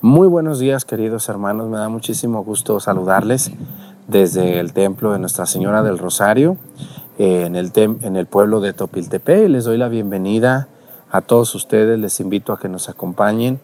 Muy 0.00 0.28
buenos 0.28 0.60
días, 0.60 0.84
queridos 0.84 1.28
hermanos. 1.28 1.68
Me 1.68 1.76
da 1.76 1.88
muchísimo 1.88 2.44
gusto 2.44 2.78
saludarles 2.78 3.50
desde 4.06 4.60
el 4.60 4.72
templo 4.72 5.12
de 5.12 5.18
Nuestra 5.18 5.44
Señora 5.44 5.82
del 5.82 5.98
Rosario, 5.98 6.56
eh, 7.18 7.46
en, 7.46 7.56
el 7.56 7.72
en 7.74 8.14
el 8.14 8.26
pueblo 8.26 8.60
de 8.60 8.72
Topiltepe. 8.72 9.48
Les 9.48 9.64
doy 9.64 9.76
la 9.76 9.88
bienvenida 9.88 10.68
a 11.10 11.20
todos 11.20 11.52
ustedes. 11.56 11.98
Les 11.98 12.20
invito 12.20 12.52
a 12.52 12.60
que 12.60 12.68
nos 12.68 12.88
acompañen, 12.88 13.58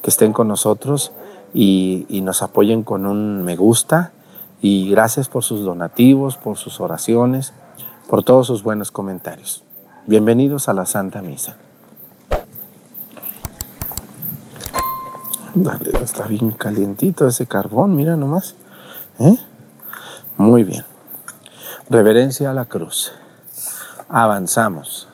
que 0.00 0.08
estén 0.08 0.32
con 0.32 0.48
nosotros 0.48 1.12
y, 1.52 2.06
y 2.08 2.22
nos 2.22 2.40
apoyen 2.40 2.82
con 2.82 3.04
un 3.04 3.44
me 3.44 3.54
gusta. 3.56 4.12
Y 4.62 4.88
gracias 4.88 5.28
por 5.28 5.44
sus 5.44 5.60
donativos, 5.60 6.38
por 6.38 6.56
sus 6.56 6.80
oraciones, 6.80 7.52
por 8.08 8.24
todos 8.24 8.46
sus 8.46 8.62
buenos 8.62 8.90
comentarios. 8.90 9.62
Bienvenidos 10.06 10.70
a 10.70 10.72
la 10.72 10.86
Santa 10.86 11.20
Misa. 11.20 11.58
Dale, 15.58 15.90
está 16.02 16.26
bien 16.26 16.50
calientito 16.50 17.26
ese 17.26 17.46
carbón, 17.46 17.96
mira 17.96 18.14
nomás. 18.14 18.56
¿Eh? 19.18 19.38
Muy 20.36 20.64
bien. 20.64 20.84
Reverencia 21.88 22.50
a 22.50 22.52
la 22.52 22.66
cruz. 22.66 23.12
Avanzamos. 24.10 25.08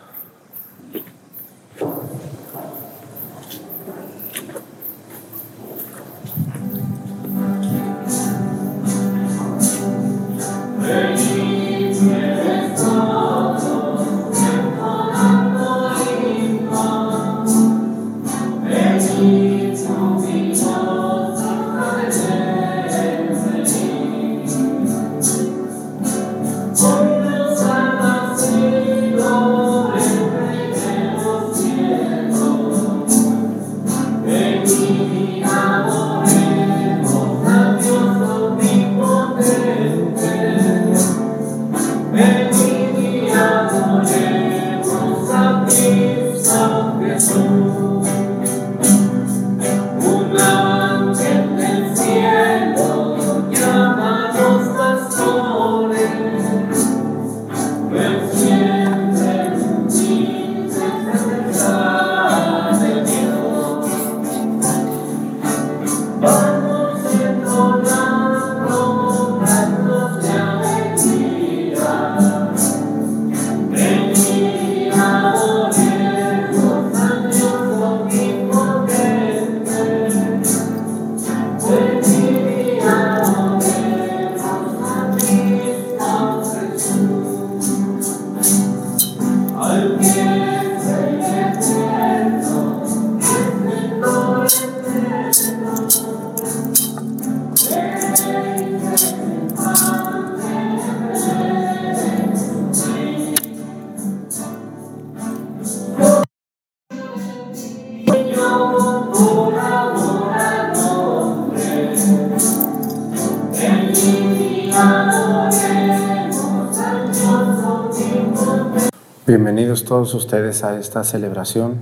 Todos 119.92 120.14
ustedes 120.14 120.64
a 120.64 120.78
esta 120.78 121.04
celebración. 121.04 121.74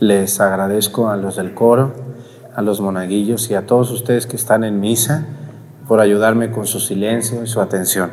Les 0.00 0.40
agradezco 0.40 1.10
a 1.10 1.16
los 1.16 1.36
del 1.36 1.54
coro, 1.54 1.92
a 2.56 2.60
los 2.60 2.80
monaguillos 2.80 3.48
y 3.52 3.54
a 3.54 3.66
todos 3.66 3.92
ustedes 3.92 4.26
que 4.26 4.34
están 4.34 4.64
en 4.64 4.80
misa 4.80 5.28
por 5.86 6.00
ayudarme 6.00 6.50
con 6.50 6.66
su 6.66 6.80
silencio 6.80 7.44
y 7.44 7.46
su 7.46 7.60
atención. 7.60 8.10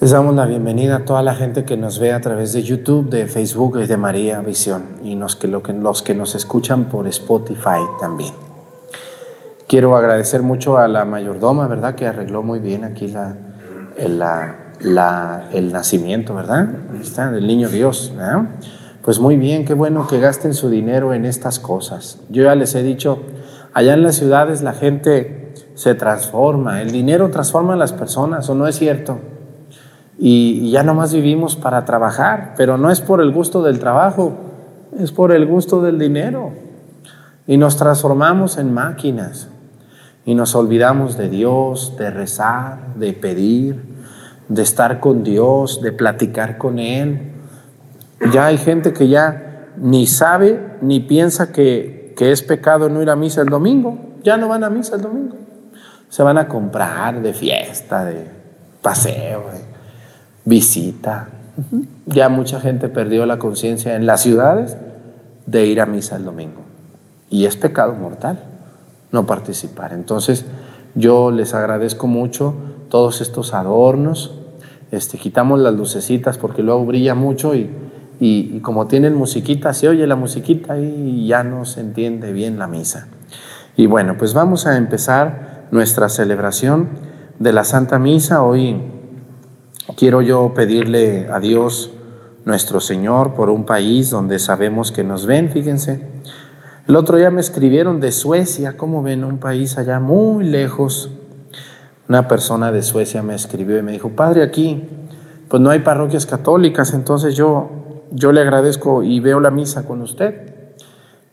Les 0.00 0.10
damos 0.10 0.34
la 0.34 0.46
bienvenida 0.46 0.96
a 0.96 1.04
toda 1.04 1.22
la 1.22 1.36
gente 1.36 1.64
que 1.64 1.76
nos 1.76 2.00
ve 2.00 2.12
a 2.12 2.20
través 2.20 2.52
de 2.54 2.64
YouTube, 2.64 3.08
de 3.08 3.28
Facebook 3.28 3.78
y 3.80 3.86
de 3.86 3.96
María 3.96 4.40
Visión 4.40 4.96
y 5.04 5.14
los 5.14 5.36
que, 5.36 5.46
los 5.46 6.02
que 6.02 6.16
nos 6.16 6.34
escuchan 6.34 6.86
por 6.86 7.06
Spotify 7.06 7.86
también. 8.00 8.34
Quiero 9.68 9.96
agradecer 9.96 10.42
mucho 10.42 10.76
a 10.76 10.88
la 10.88 11.04
mayordoma, 11.04 11.68
¿verdad? 11.68 11.94
Que 11.94 12.08
arregló 12.08 12.42
muy 12.42 12.58
bien 12.58 12.82
aquí 12.82 13.06
la, 13.06 13.36
la 13.96 14.59
el 14.82 15.72
nacimiento, 15.72 16.34
¿verdad? 16.34 16.68
Ahí 16.92 17.00
está, 17.02 17.30
del 17.30 17.46
niño 17.46 17.68
Dios, 17.68 18.12
¿verdad? 18.16 18.50
Pues 19.02 19.18
muy 19.18 19.36
bien, 19.36 19.64
qué 19.64 19.74
bueno 19.74 20.06
que 20.06 20.20
gasten 20.20 20.54
su 20.54 20.68
dinero 20.68 21.14
en 21.14 21.24
estas 21.24 21.58
cosas. 21.58 22.18
Yo 22.28 22.44
ya 22.44 22.54
les 22.54 22.74
he 22.74 22.82
dicho, 22.82 23.22
allá 23.72 23.94
en 23.94 24.02
las 24.02 24.16
ciudades 24.16 24.62
la 24.62 24.72
gente 24.72 25.54
se 25.74 25.94
transforma, 25.94 26.82
el 26.82 26.90
dinero 26.92 27.30
transforma 27.30 27.74
a 27.74 27.76
las 27.76 27.92
personas, 27.92 28.48
¿o 28.50 28.54
no 28.54 28.66
es 28.66 28.76
cierto? 28.76 29.18
Y, 30.18 30.60
y 30.62 30.70
ya 30.70 30.82
nomás 30.82 31.14
vivimos 31.14 31.56
para 31.56 31.84
trabajar, 31.84 32.54
pero 32.56 32.76
no 32.76 32.90
es 32.90 33.00
por 33.00 33.22
el 33.22 33.32
gusto 33.32 33.62
del 33.62 33.78
trabajo, 33.78 34.34
es 34.98 35.12
por 35.12 35.32
el 35.32 35.46
gusto 35.46 35.80
del 35.82 35.98
dinero. 35.98 36.52
Y 37.46 37.56
nos 37.56 37.76
transformamos 37.76 38.58
en 38.58 38.72
máquinas 38.72 39.48
y 40.26 40.34
nos 40.34 40.54
olvidamos 40.54 41.16
de 41.16 41.28
Dios, 41.28 41.96
de 41.98 42.10
rezar, 42.10 42.94
de 42.96 43.12
pedir, 43.14 43.89
de 44.50 44.62
estar 44.62 45.00
con 45.00 45.24
Dios, 45.24 45.80
de 45.80 45.92
platicar 45.92 46.58
con 46.58 46.78
Él. 46.78 47.32
Ya 48.32 48.46
hay 48.46 48.58
gente 48.58 48.92
que 48.92 49.08
ya 49.08 49.70
ni 49.78 50.06
sabe 50.06 50.76
ni 50.82 51.00
piensa 51.00 51.52
que, 51.52 52.12
que 52.16 52.32
es 52.32 52.42
pecado 52.42 52.90
no 52.90 53.00
ir 53.00 53.08
a 53.08 53.16
misa 53.16 53.40
el 53.40 53.48
domingo. 53.48 53.96
Ya 54.22 54.36
no 54.36 54.48
van 54.48 54.64
a 54.64 54.68
misa 54.68 54.96
el 54.96 55.02
domingo. 55.02 55.36
Se 56.10 56.22
van 56.22 56.36
a 56.36 56.48
comprar 56.48 57.22
de 57.22 57.32
fiesta, 57.32 58.04
de 58.04 58.26
paseo, 58.82 59.44
de 59.52 59.60
visita. 60.44 61.28
Ya 62.06 62.28
mucha 62.28 62.60
gente 62.60 62.88
perdió 62.88 63.24
la 63.24 63.38
conciencia 63.38 63.94
en 63.94 64.04
las 64.04 64.20
ciudades 64.20 64.76
de 65.46 65.66
ir 65.66 65.80
a 65.80 65.86
misa 65.86 66.16
el 66.16 66.24
domingo. 66.24 66.62
Y 67.30 67.46
es 67.46 67.56
pecado 67.56 67.94
mortal 67.94 68.40
no 69.12 69.26
participar. 69.26 69.92
Entonces, 69.92 70.44
yo 70.94 71.30
les 71.30 71.54
agradezco 71.54 72.06
mucho 72.06 72.54
todos 72.88 73.20
estos 73.20 73.54
adornos, 73.54 74.39
este, 74.90 75.18
quitamos 75.18 75.60
las 75.60 75.74
lucecitas 75.74 76.38
porque 76.38 76.62
luego 76.62 76.84
brilla 76.84 77.14
mucho 77.14 77.54
y, 77.54 77.70
y, 78.18 78.60
como 78.60 78.86
tienen 78.86 79.14
musiquita, 79.14 79.72
se 79.72 79.88
oye 79.88 80.06
la 80.06 80.16
musiquita 80.16 80.78
y 80.78 81.26
ya 81.26 81.42
no 81.42 81.64
se 81.64 81.80
entiende 81.80 82.32
bien 82.32 82.58
la 82.58 82.66
misa. 82.66 83.08
Y 83.76 83.86
bueno, 83.86 84.16
pues 84.18 84.34
vamos 84.34 84.66
a 84.66 84.76
empezar 84.76 85.68
nuestra 85.70 86.08
celebración 86.08 86.88
de 87.38 87.52
la 87.52 87.64
Santa 87.64 87.98
Misa. 87.98 88.42
Hoy 88.42 88.80
quiero 89.96 90.22
yo 90.22 90.52
pedirle 90.54 91.28
a 91.32 91.40
Dios 91.40 91.92
nuestro 92.44 92.80
Señor 92.80 93.34
por 93.34 93.48
un 93.48 93.64
país 93.64 94.10
donde 94.10 94.38
sabemos 94.38 94.92
que 94.92 95.04
nos 95.04 95.26
ven, 95.26 95.50
fíjense. 95.50 96.04
El 96.88 96.96
otro 96.96 97.16
día 97.16 97.30
me 97.30 97.40
escribieron 97.40 98.00
de 98.00 98.10
Suecia, 98.10 98.76
¿cómo 98.76 99.02
ven? 99.02 99.22
Un 99.22 99.38
país 99.38 99.78
allá 99.78 100.00
muy 100.00 100.44
lejos, 100.44 101.10
una 102.10 102.26
persona 102.26 102.72
de 102.72 102.82
Suecia 102.82 103.22
me 103.22 103.36
escribió 103.36 103.78
y 103.78 103.82
me 103.82 103.92
dijo, 103.92 104.08
padre, 104.08 104.42
aquí 104.42 104.82
pues 105.48 105.62
no 105.62 105.70
hay 105.70 105.78
parroquias 105.78 106.26
católicas, 106.26 106.92
entonces 106.92 107.36
yo, 107.36 107.70
yo 108.10 108.32
le 108.32 108.40
agradezco 108.40 109.04
y 109.04 109.20
veo 109.20 109.38
la 109.38 109.52
misa 109.52 109.86
con 109.86 110.02
usted. 110.02 110.74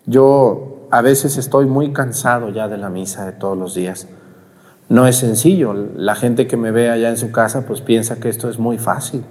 Yo 0.05 0.87
a 0.91 1.01
veces 1.01 1.37
estoy 1.37 1.65
muy 1.65 1.93
cansado 1.93 2.49
ya 2.49 2.67
de 2.67 2.77
la 2.77 2.91
misa 2.91 3.25
de 3.25 3.31
todos 3.31 3.57
los 3.57 3.73
días. 3.73 4.07
No 4.87 5.07
es 5.07 5.15
sencillo, 5.15 5.73
la 5.73 6.13
gente 6.13 6.45
que 6.45 6.57
me 6.57 6.69
ve 6.69 6.91
allá 6.91 7.09
en 7.09 7.17
su 7.17 7.31
casa 7.31 7.65
pues 7.65 7.81
piensa 7.81 8.17
que 8.17 8.29
esto 8.29 8.47
es 8.47 8.59
muy 8.59 8.77
fácil. 8.77 9.23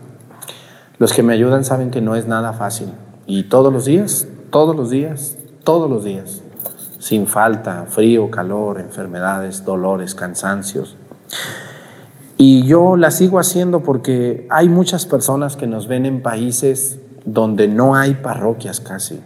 Los 0.99 1.13
que 1.13 1.23
me 1.23 1.33
ayudan 1.33 1.65
saben 1.65 1.93
que 1.93 2.01
no 2.01 2.17
es 2.17 2.27
nada 2.27 2.55
fácil. 2.55 2.93
Y 3.25 3.45
todos 3.45 3.73
los 3.73 3.85
días, 3.85 4.27
todos 4.51 4.75
los 4.75 4.91
días, 4.91 5.37
todos 5.63 5.89
los 5.89 6.03
días 6.03 6.43
sin 6.99 7.29
falta, 7.29 7.87
frío, 7.89 8.33
calor, 8.33 8.81
enfermedades, 8.81 9.65
dolores, 9.65 10.13
cansancios. 10.17 10.97
Y 12.37 12.67
yo 12.67 12.97
la 12.97 13.11
sigo 13.11 13.39
haciendo 13.39 13.81
porque 13.81 14.47
hay 14.51 14.69
muchas 14.69 15.07
personas 15.07 15.57
que 15.57 15.67
nos 15.67 15.89
ven 15.89 16.05
en 16.07 16.23
países 16.23 16.99
donde 17.25 17.67
no 17.67 17.95
hay 17.97 18.15
parroquias 18.15 18.81
casi, 18.81 19.21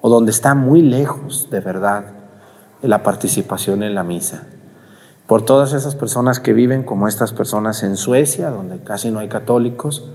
o 0.00 0.10
donde 0.10 0.32
está 0.32 0.54
muy 0.54 0.82
lejos 0.82 1.48
de 1.50 1.60
verdad 1.60 2.04
la 2.82 3.02
participación 3.02 3.82
en 3.82 3.94
la 3.94 4.02
misa. 4.02 4.44
Por 5.26 5.42
todas 5.42 5.72
esas 5.72 5.94
personas 5.94 6.40
que 6.40 6.52
viven 6.52 6.82
como 6.82 7.08
estas 7.08 7.32
personas 7.32 7.82
en 7.84 7.96
Suecia, 7.96 8.50
donde 8.50 8.80
casi 8.80 9.10
no 9.10 9.20
hay 9.20 9.28
católicos, 9.28 10.10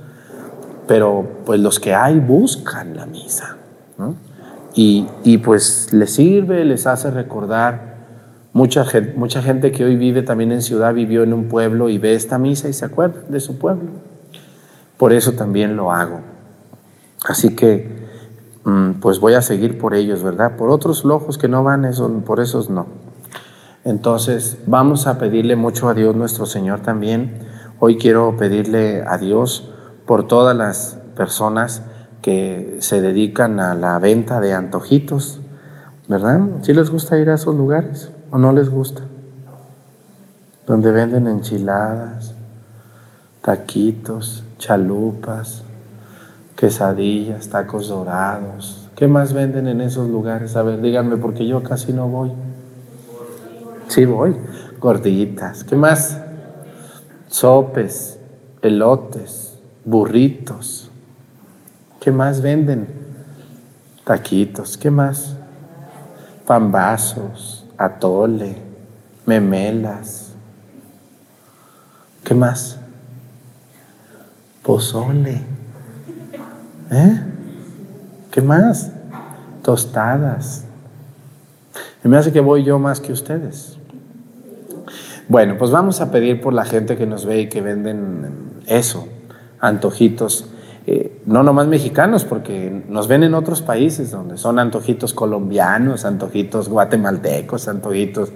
pero 0.86 1.28
pues 1.46 1.60
los 1.60 1.80
que 1.80 1.96
hay 1.96 2.20
buscan 2.20 2.96
la 2.96 3.06
misa. 3.06 3.58
Y, 4.76 5.38
pues 5.40 5.92
les 5.92 6.14
sirve, 6.14 6.64
les 6.64 6.86
hace 6.86 7.10
recordar 7.10 7.87
Mucha 8.54 8.86
gente, 8.86 9.14
mucha 9.16 9.42
gente 9.42 9.72
que 9.72 9.86
hoy 9.86 9.98
vive 9.98 10.24
también 10.24 10.52
en 10.52 10.62
ciudad 10.62 10.94
vivió 10.94 11.24
en 11.24 11.34
un 11.34 11.48
pueblo 11.48 11.90
y 11.90 11.98
ve 11.98 12.16
esta 12.16 12.38
misa 12.38 12.70
y 12.70 12.74
se 12.74 12.86
acuerda 12.86 13.22
de 13.30 13.40
su 13.40 13.60
pueblo. 13.60 13.92
Por 14.98 15.14
eso 15.14 15.34
también 15.34 15.76
lo 15.76 15.92
hago. 15.92 16.22
Así 17.26 17.56
que, 17.56 18.08
mm, 18.64 18.94
pues 18.94 19.20
voy 19.20 19.34
a 19.34 19.42
seguir 19.42 19.78
por 19.78 19.94
ellos, 19.94 20.24
¿verdad? 20.24 20.56
Por 20.56 20.70
otros 20.70 21.06
lojos 21.06 21.38
que 21.38 21.48
no 21.48 21.64
van, 21.64 21.86
eso, 21.86 22.10
por 22.26 22.40
esos 22.40 22.70
no. 22.70 22.88
Entonces, 23.84 24.58
vamos 24.66 25.08
a 25.08 25.20
pedirle 25.20 25.56
mucho 25.56 25.88
a 25.88 25.94
Dios 25.94 26.16
nuestro 26.16 26.46
Señor 26.46 26.82
también. 26.82 27.40
Hoy 27.80 27.98
quiero 27.98 28.36
pedirle 28.38 29.04
a 29.08 29.18
Dios 29.18 29.72
por 30.06 30.28
todas 30.28 30.58
las 30.58 30.98
personas 31.16 31.84
que 32.22 32.78
se 32.80 33.02
dedican 33.02 33.60
a 33.60 33.76
la 33.76 34.00
venta 34.00 34.40
de 34.40 34.54
antojitos, 34.54 35.42
¿verdad? 36.08 36.42
¿Sí 36.64 36.74
les 36.74 36.90
gusta 36.90 37.18
ir 37.18 37.30
a 37.30 37.36
esos 37.36 37.56
lugares? 37.56 38.12
¿O 38.30 38.38
no 38.38 38.52
les 38.52 38.70
gusta? 38.70 39.04
Donde 40.66 40.92
venden 40.92 41.28
enchiladas, 41.28 42.34
taquitos, 43.42 44.44
chalupas, 44.58 45.64
quesadillas, 46.58 47.48
tacos 47.48 47.88
dorados. 47.88 48.90
¿Qué 48.96 49.08
más 49.08 49.32
venden 49.32 49.68
en 49.68 49.80
esos 49.80 50.10
lugares? 50.10 50.58
A 50.58 50.64
ver, 50.64 50.82
díganme, 50.82 51.16
porque 51.16 51.48
yo 51.48 51.64
casi 51.64 51.94
no 51.94 52.10
voy. 52.10 52.34
Sí 53.88 54.04
voy. 54.04 54.36
Gorditas. 54.80 55.64
¿Qué 55.64 55.78
más? 55.78 56.20
Sopes, 57.30 58.20
elotes, 58.62 59.58
burritos. 59.86 60.92
¿Qué 62.02 62.12
más 62.12 62.42
venden? 62.42 62.88
Taquitos. 64.04 64.78
¿Qué 64.78 64.92
más? 64.92 65.38
Pambazos 66.46 67.57
atole, 67.78 68.56
memelas. 69.26 70.34
¿Qué 72.24 72.34
más? 72.34 72.80
Pozole. 74.64 75.42
¿Eh? 76.92 77.22
¿Qué 78.32 78.42
más? 78.42 78.92
Tostadas. 79.62 80.66
Y 82.04 82.08
me 82.08 82.18
hace 82.18 82.32
que 82.32 82.40
voy 82.40 82.64
yo 82.64 82.80
más 82.80 83.00
que 83.00 83.14
ustedes. 83.14 83.78
Bueno, 85.30 85.58
pues 85.58 85.72
vamos 85.72 86.00
a 86.02 86.12
pedir 86.12 86.42
por 86.42 86.54
la 86.54 86.66
gente 86.66 86.98
que 86.98 87.06
nos 87.06 87.26
ve 87.26 87.42
y 87.42 87.50
que 87.50 87.62
venden 87.62 88.62
eso, 88.66 89.08
antojitos 89.60 90.50
eh, 90.90 91.22
no 91.26 91.44
nomás 91.44 91.68
mexicanos, 91.68 92.24
porque 92.24 92.84
nos 92.88 93.10
ven 93.10 93.24
en 93.24 93.34
otros 93.34 93.62
países 93.62 94.10
donde 94.10 94.38
son 94.38 94.58
antojitos 94.58 95.14
colombianos, 95.14 96.06
antojitos 96.06 96.70
guatemaltecos, 96.70 97.68
antojitos 97.68 98.32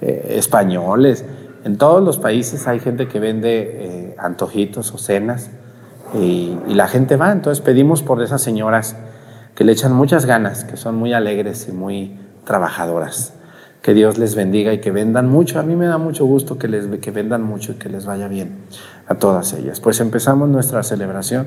eh, 0.00 0.36
españoles. 0.38 1.26
En 1.62 1.76
todos 1.76 2.02
los 2.02 2.16
países 2.16 2.66
hay 2.66 2.80
gente 2.80 3.06
que 3.06 3.20
vende 3.20 3.50
eh, 3.52 4.16
antojitos 4.18 4.94
o 4.94 4.96
cenas 4.96 5.50
y, 6.14 6.56
y, 6.66 6.72
la 6.72 6.88
gente 6.88 7.16
va. 7.16 7.32
Entonces 7.32 7.62
pedimos 7.62 8.02
por 8.02 8.22
esas 8.22 8.40
señoras 8.40 8.96
que 9.54 9.64
le 9.64 9.72
echan 9.72 9.92
muchas 9.92 10.24
ganas, 10.24 10.64
que 10.64 10.78
son 10.78 10.94
muy 10.94 11.12
alegres 11.12 11.68
y 11.68 11.72
muy 11.72 12.18
trabajadoras. 12.46 13.34
Que 13.82 13.92
Dios 13.92 14.16
les 14.16 14.34
bendiga 14.34 14.72
y 14.72 14.80
que 14.80 14.90
vendan 14.90 15.28
mucho. 15.28 15.60
A 15.60 15.62
mí 15.62 15.76
me 15.76 15.84
da 15.84 15.98
mucho 15.98 16.24
gusto 16.24 16.56
que, 16.56 16.66
les, 16.66 16.86
que 16.86 17.10
vendan 17.10 17.42
mucho 17.42 17.72
y 17.72 17.74
que 17.74 17.90
les 17.90 18.06
vaya 18.06 18.26
bien 18.26 18.56
a 19.06 19.16
todas 19.16 19.52
ellas. 19.52 19.80
Pues 19.80 20.00
empezamos 20.00 20.48
nuestra 20.48 20.82
celebración. 20.82 21.46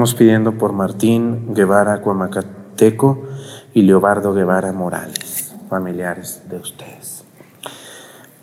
Pidiendo 0.00 0.52
por 0.52 0.72
Martín 0.72 1.52
Guevara 1.52 2.00
Cuamacateco 2.00 3.22
y 3.74 3.82
Leobardo 3.82 4.32
Guevara 4.32 4.72
Morales, 4.72 5.54
familiares 5.68 6.42
de 6.48 6.56
ustedes. 6.56 7.22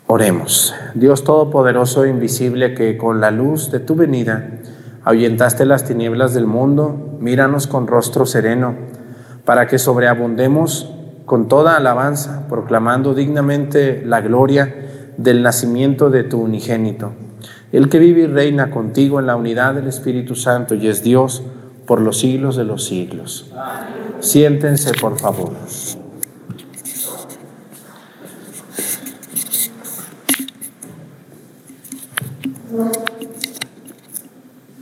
Oremos. 0.06 0.72
Dios 0.94 1.24
Todopoderoso 1.24 2.04
e 2.04 2.10
Invisible, 2.10 2.74
que 2.74 2.96
con 2.96 3.20
la 3.20 3.32
luz 3.32 3.72
de 3.72 3.80
tu 3.80 3.96
venida 3.96 4.60
ahuyentaste 5.02 5.66
las 5.66 5.84
tinieblas 5.84 6.32
del 6.32 6.46
mundo, 6.46 7.18
míranos 7.18 7.66
con 7.66 7.88
rostro 7.88 8.24
sereno, 8.24 8.76
para 9.44 9.66
que 9.66 9.80
sobreabundemos 9.80 10.94
con 11.24 11.48
toda 11.48 11.76
alabanza, 11.76 12.46
proclamando 12.48 13.14
dignamente 13.14 14.04
la 14.06 14.20
gloria 14.20 14.76
del 15.16 15.42
nacimiento 15.42 16.08
de 16.08 16.22
tu 16.22 16.40
unigénito, 16.40 17.14
el 17.72 17.88
que 17.88 17.98
vive 17.98 18.22
y 18.22 18.26
reina 18.26 18.70
contigo 18.70 19.20
en 19.20 19.26
la 19.26 19.36
unidad 19.36 19.74
del 19.74 19.86
Espíritu 19.86 20.34
Santo 20.34 20.74
y 20.74 20.88
es 20.88 21.02
Dios 21.02 21.42
por 21.86 22.00
los 22.00 22.20
siglos 22.20 22.56
de 22.56 22.64
los 22.64 22.84
siglos. 22.84 23.50
Siéntense, 24.20 24.92
por 24.94 25.18
favor. 25.18 25.52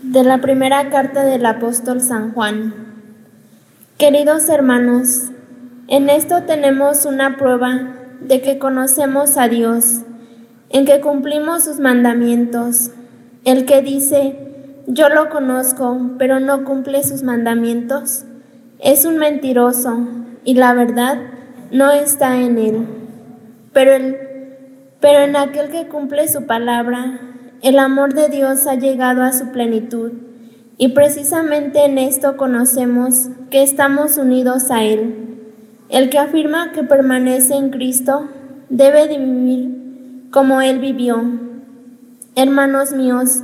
De 0.03 0.25
la 0.25 0.39
primera 0.41 0.91
carta 0.91 1.25
del 1.25 1.45
apóstol 1.47 2.01
San 2.01 2.33
Juan. 2.33 2.75
Queridos 3.99 4.49
hermanos, 4.49 5.31
en 5.89 6.11
esto 6.11 6.43
tenemos 6.43 7.05
una 7.05 7.37
prueba 7.37 7.95
de 8.21 8.43
que 8.43 8.59
conocemos 8.59 9.37
a 9.37 9.49
Dios, 9.49 10.01
en 10.71 10.85
que 10.85 11.01
cumplimos 11.01 11.65
sus 11.65 11.79
mandamientos. 11.79 12.91
El 13.45 13.65
que 13.65 13.83
dice, 13.83 14.37
yo 14.87 15.09
lo 15.09 15.29
conozco, 15.31 16.13
pero 16.19 16.41
no 16.41 16.65
cumple 16.65 17.03
sus 17.03 17.23
mandamientos, 17.23 18.25
es 18.79 19.05
un 19.05 19.19
mentiroso 19.19 20.07
y 20.45 20.55
la 20.55 20.75
verdad 20.75 21.19
no 21.71 21.91
está 21.91 22.41
en 22.41 22.59
él. 22.59 22.87
Pero, 23.73 23.93
el, 23.93 24.17
pero 25.01 25.21
en 25.21 25.37
aquel 25.37 25.71
que 25.71 25.89
cumple 25.89 26.29
su 26.29 26.47
palabra, 26.47 27.21
el 27.63 27.79
amor 27.79 28.15
de 28.15 28.29
Dios 28.29 28.67
ha 28.67 28.75
llegado 28.75 29.23
a 29.23 29.33
su 29.33 29.51
plenitud 29.51 30.13
y 30.79 30.89
precisamente 30.89 31.85
en 31.85 31.99
esto 31.99 32.37
conocemos 32.37 33.29
que 33.51 33.63
estamos 33.63 34.19
unidos 34.19 34.71
a 34.71 34.85
Él. 34.85 35.15
El 35.89 36.11
que 36.11 36.19
afirma 36.19 36.73
que 36.73 36.83
permanece 36.83 37.55
en 37.55 37.71
Cristo 37.71 38.29
debe 38.69 39.09
de 39.09 39.19
vivir 39.19 39.86
como 40.31 40.61
Él 40.61 40.79
vivió. 40.79 41.23
Hermanos 42.35 42.93
míos, 42.93 43.43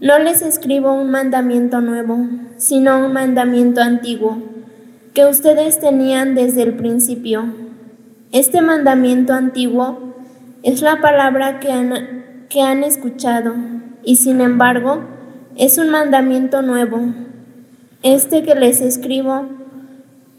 no 0.00 0.18
les 0.18 0.42
escribo 0.42 0.92
un 0.92 1.10
mandamiento 1.10 1.80
nuevo, 1.80 2.18
sino 2.56 3.06
un 3.06 3.12
mandamiento 3.12 3.80
antiguo, 3.80 4.42
que 5.14 5.24
ustedes 5.26 5.78
tenían 5.78 6.34
desde 6.34 6.62
el 6.62 6.74
principio. 6.74 7.44
Este 8.32 8.60
mandamiento 8.60 9.32
antiguo 9.32 10.14
es 10.62 10.82
la 10.82 11.00
palabra 11.00 11.60
que 11.60 12.60
han 12.60 12.84
escuchado, 12.84 13.54
y 14.04 14.16
sin 14.16 14.40
embargo 14.40 15.00
es 15.56 15.78
un 15.78 15.90
mandamiento 15.90 16.62
nuevo, 16.62 17.00
este 18.02 18.42
que 18.42 18.56
les 18.56 18.80
escribo, 18.80 19.46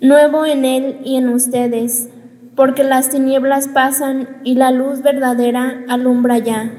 nuevo 0.02 0.46
en 0.46 0.66
él 0.66 0.98
y 1.06 1.16
en 1.16 1.30
ustedes, 1.30 2.10
porque 2.56 2.84
las 2.84 3.10
tinieblas 3.10 3.68
pasan 3.68 4.38
y 4.44 4.56
la 4.56 4.72
luz 4.72 5.02
verdadera 5.02 5.84
alumbra 5.90 6.38
ya. 6.38 6.72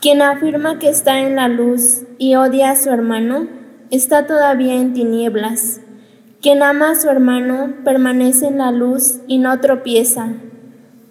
Quien 0.00 0.20
afirma 0.20 0.78
que 0.78 0.90
está 0.90 1.20
en 1.20 1.36
la 1.36 1.48
luz 1.48 2.02
y 2.18 2.34
odia 2.36 2.70
a 2.70 2.76
su 2.76 2.90
hermano, 2.90 3.48
está 3.90 4.26
todavía 4.26 4.74
en 4.74 4.92
tinieblas. 4.92 5.80
Quien 6.42 6.62
ama 6.62 6.90
a 6.90 6.94
su 6.94 7.08
hermano 7.08 7.72
permanece 7.84 8.46
en 8.46 8.58
la 8.58 8.70
luz 8.70 9.20
y 9.26 9.38
no 9.38 9.58
tropieza, 9.60 10.28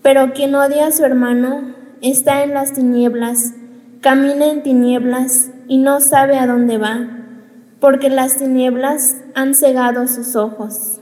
pero 0.01 0.34
quien 0.34 0.53
odia 0.53 0.88
a 0.88 0.91
su 0.91 1.03
hermano 1.03 1.74
está 2.01 2.43
en 2.43 2.53
las 2.53 2.74
tinieblas, 2.74 3.53
camina 4.01 4.45
en 4.45 4.62
tinieblas 4.62 5.50
y 5.67 5.79
no 5.79 6.00
sabe 6.00 6.38
a 6.38 6.45
dónde 6.45 6.77
va, 6.77 7.07
porque 7.79 8.10
las 8.10 8.38
tinieblas 8.38 9.17
han 9.34 9.55
cegado 9.55 10.07
sus 10.07 10.36
ojos. 10.36 11.00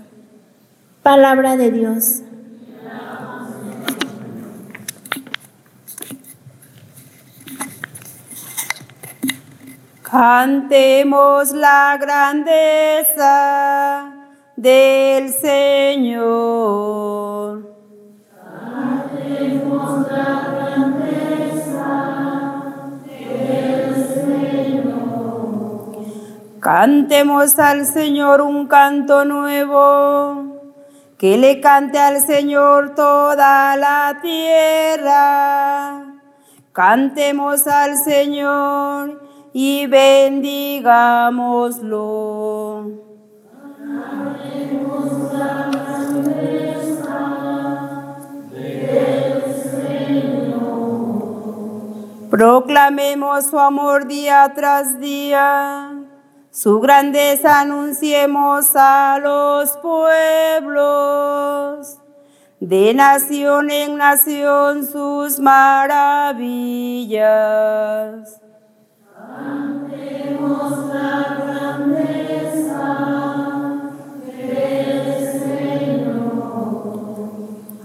Palabra 1.03 1.57
de 1.57 1.69
Dios. 1.69 2.23
Cantemos 10.13 11.53
la 11.53 11.97
grandeza 11.99 13.25
del 14.55 15.33
Señor. 15.33 16.83
Cantemos 18.45 20.11
la 20.11 20.53
Cantemos 26.59 27.57
al 27.57 27.85
Señor 27.87 28.41
un 28.41 28.67
canto 28.67 29.25
nuevo, 29.25 30.59
que 31.17 31.39
le 31.39 31.59
cante 31.59 31.97
al 31.97 32.21
Señor 32.21 32.93
toda 32.93 33.75
la 33.77 34.19
tierra. 34.21 36.03
Cantemos 36.71 37.65
al 37.65 37.97
Señor 37.97 39.32
y 39.53 39.87
bendigámoslo. 39.87 41.13
Proclamemos 52.29 53.45
su 53.45 53.59
amor 53.59 54.07
día 54.07 54.51
tras 54.55 54.99
día 54.99 55.93
su 56.53 56.79
grandeza 56.79 57.61
anunciemos 57.61 58.75
a 58.75 59.17
los 59.19 59.71
pueblos, 59.77 60.77
de 62.59 62.93
nación 62.93 63.71
en 63.71 63.97
nación 63.97 64.85
sus 64.85 65.39
maravillas. 65.39 66.43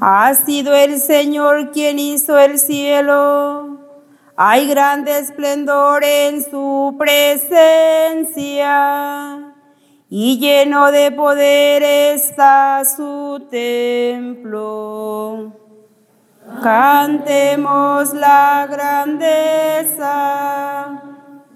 Ha 0.00 0.34
sido 0.34 0.74
el 0.74 1.00
Señor 1.00 1.72
quien 1.72 1.98
hizo 1.98 2.38
el 2.38 2.58
cielo 2.58 3.78
hay 4.40 4.68
grande 4.68 5.18
esplendor 5.18 6.04
en 6.04 6.44
su 6.44 6.94
presencia 6.96 7.56
y 10.08 10.38
lleno 10.38 10.92
de 10.92 11.10
poder 11.10 11.82
está 11.82 12.84
su 12.84 13.48
templo. 13.50 15.54
Cantemos 16.62 18.14
la 18.14 18.68
grandeza 18.70 19.98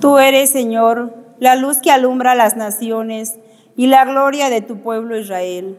Tú 0.00 0.18
eres, 0.18 0.50
Señor, 0.50 1.14
la 1.38 1.56
luz 1.56 1.78
que 1.78 1.90
alumbra 1.90 2.34
las 2.34 2.56
naciones 2.56 3.34
y 3.76 3.86
la 3.86 4.04
gloria 4.04 4.50
de 4.50 4.60
tu 4.60 4.82
pueblo 4.82 5.18
Israel. 5.18 5.78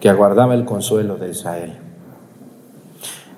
que 0.00 0.08
aguardaba 0.08 0.54
el 0.54 0.64
consuelo 0.64 1.16
de 1.16 1.30
Israel. 1.30 1.72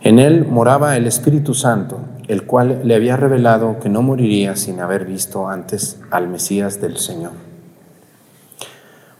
En 0.02 0.18
él 0.18 0.46
moraba 0.46 0.96
el 0.96 1.06
Espíritu 1.06 1.52
Santo, 1.54 2.00
el 2.26 2.44
cual 2.44 2.80
le 2.84 2.94
había 2.94 3.16
revelado 3.16 3.80
que 3.80 3.88
no 3.88 4.02
moriría 4.02 4.56
sin 4.56 4.80
haber 4.80 5.04
visto 5.04 5.48
antes 5.48 6.00
al 6.10 6.28
Mesías 6.28 6.80
del 6.80 6.96
Señor. 6.96 7.32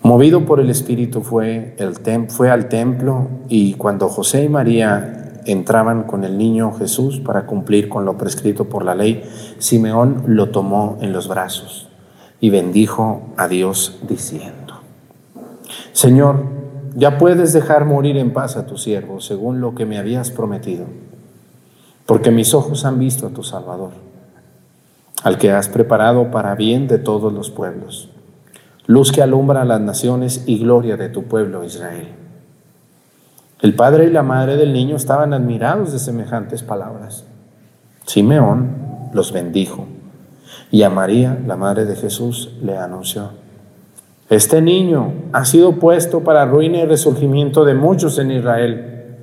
Movido 0.03 0.47
por 0.47 0.61
el 0.61 0.71
Espíritu 0.71 1.21
fue, 1.21 1.75
el 1.79 1.97
fue 2.29 2.51
al 2.51 2.69
templo 2.69 3.29
y 3.49 3.75
cuando 3.75 4.09
José 4.09 4.45
y 4.45 4.49
María 4.49 5.41
entraban 5.45 6.05
con 6.05 6.25
el 6.25 6.39
niño 6.39 6.73
Jesús 6.73 7.21
para 7.21 7.45
cumplir 7.47 7.89
con 7.89 8.07
lo 8.07 8.17
prescrito 8.17 8.65
por 8.65 8.85
la 8.85 8.95
ley, 8.95 9.23
Simeón 9.59 10.23
lo 10.27 10.51
tomó 10.51 10.97
en 11.03 11.13
los 11.13 11.29
brazos 11.29 11.89
y 12.41 12.49
bendijo 12.49 13.23
a 13.37 13.49
Dios 13.49 13.99
diciendo, 14.09 14.81
Señor, 15.93 16.60
ya 16.95 17.19
puedes 17.19 17.53
dejar 17.53 17.85
morir 17.85 18.17
en 18.17 18.33
paz 18.33 18.57
a 18.57 18.67
tu 18.67 18.77
siervo, 18.77 19.21
según 19.21 19.61
lo 19.61 19.75
que 19.75 19.87
me 19.87 19.99
habías 19.99 20.31
prometido, 20.31 20.87
porque 22.07 22.31
mis 22.31 22.55
ojos 22.55 22.85
han 22.85 22.99
visto 22.99 23.27
a 23.27 23.31
tu 23.31 23.43
Salvador, 23.43 23.93
al 25.23 25.39
que 25.39 25.53
has 25.53 25.69
preparado 25.69 26.31
para 26.31 26.55
bien 26.55 26.89
de 26.89 26.99
todos 26.99 27.33
los 27.33 27.51
pueblos, 27.51 28.11
luz 28.87 29.13
que 29.13 29.23
alumbra 29.23 29.63
a 29.63 29.67
las 29.67 29.81
naciones 29.81 30.45
y 30.47 30.59
gloria 30.59 30.97
de 30.97 31.09
tu 31.09 31.25
pueblo 31.25 31.65
Israel. 31.65 32.09
El 33.61 33.75
padre 33.75 34.07
y 34.07 34.11
la 34.11 34.23
madre 34.23 34.57
del 34.57 34.73
niño 34.73 34.97
estaban 34.97 35.35
admirados 35.35 35.93
de 35.93 35.99
semejantes 35.99 36.63
palabras. 36.63 37.25
Simeón 38.07 39.11
los 39.13 39.33
bendijo 39.33 39.87
y 40.71 40.83
a 40.83 40.91
María, 40.91 41.39
la 41.47 41.57
madre 41.57 41.85
de 41.85 41.97
Jesús, 41.97 42.57
le 42.63 42.77
anunció. 42.77 43.40
Este 44.31 44.63
niño 44.63 45.13
ha 45.33 45.45
sido 45.45 45.81
puesto 45.81 46.21
para 46.21 46.47
ruina 46.47 46.79
y 46.79 46.87
resurgimiento 46.87 47.65
de 47.65 47.75
muchos 47.75 48.17
en 48.21 48.31
Israel, 48.31 49.17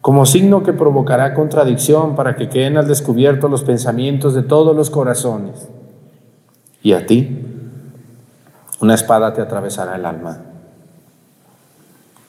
como 0.00 0.24
signo 0.24 0.62
que 0.62 0.72
provocará 0.72 1.34
contradicción 1.34 2.14
para 2.14 2.36
que 2.36 2.48
queden 2.48 2.76
al 2.76 2.86
descubierto 2.86 3.48
los 3.48 3.64
pensamientos 3.64 4.34
de 4.34 4.44
todos 4.44 4.76
los 4.76 4.88
corazones. 4.88 5.68
Y 6.80 6.92
a 6.92 7.04
ti, 7.06 7.44
una 8.80 8.94
espada 8.94 9.34
te 9.34 9.42
atravesará 9.42 9.96
el 9.96 10.06
alma. 10.06 10.38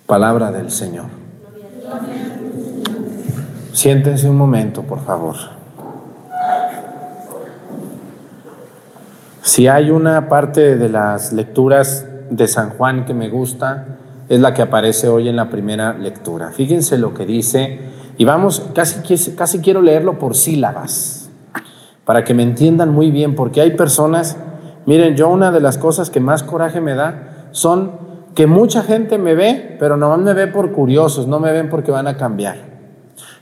Palabra 0.08 0.52
del 0.52 0.72
Señor. 0.72 1.06
Siéntense 3.74 4.28
un 4.28 4.38
momento, 4.38 4.82
por 4.82 5.02
favor. 5.06 5.57
Si 9.48 9.66
hay 9.70 9.92
una 9.92 10.28
parte 10.28 10.76
de 10.76 10.90
las 10.90 11.32
lecturas 11.32 12.06
de 12.30 12.50
San 12.50 12.72
Juan 12.72 13.06
que 13.06 13.14
me 13.14 13.30
gusta, 13.30 13.86
es 14.28 14.42
la 14.42 14.54
que 14.54 14.62
aparece 14.62 15.08
hoy 15.08 15.30
en 15.30 15.38
la 15.38 15.50
primera 15.50 15.94
lectura. 15.94 16.52
Fíjense 16.52 16.98
lo 16.98 17.14
que 17.14 17.26
dice, 17.26 17.80
y 18.18 18.26
vamos, 18.26 18.62
casi, 18.76 19.32
casi 19.36 19.60
quiero 19.60 19.82
leerlo 19.82 20.20
por 20.20 20.36
sílabas, 20.36 21.30
para 22.04 22.26
que 22.26 22.34
me 22.34 22.44
entiendan 22.44 22.90
muy 22.90 23.10
bien, 23.10 23.36
porque 23.36 23.62
hay 23.62 23.72
personas, 23.72 24.36
miren, 24.86 25.16
yo 25.16 25.30
una 25.30 25.50
de 25.50 25.62
las 25.62 25.78
cosas 25.78 26.10
que 26.10 26.20
más 26.20 26.44
coraje 26.44 26.82
me 26.82 26.94
da 26.94 27.48
son 27.52 27.94
que 28.36 28.48
mucha 28.48 28.84
gente 28.84 29.18
me 29.18 29.34
ve, 29.34 29.78
pero 29.80 29.96
no 29.96 30.18
me 30.18 30.34
ve 30.34 30.48
por 30.48 30.74
curiosos, 30.74 31.26
no 31.26 31.40
me 31.40 31.54
ven 31.54 31.70
porque 31.70 31.92
van 31.92 32.08
a 32.08 32.18
cambiar. 32.18 32.77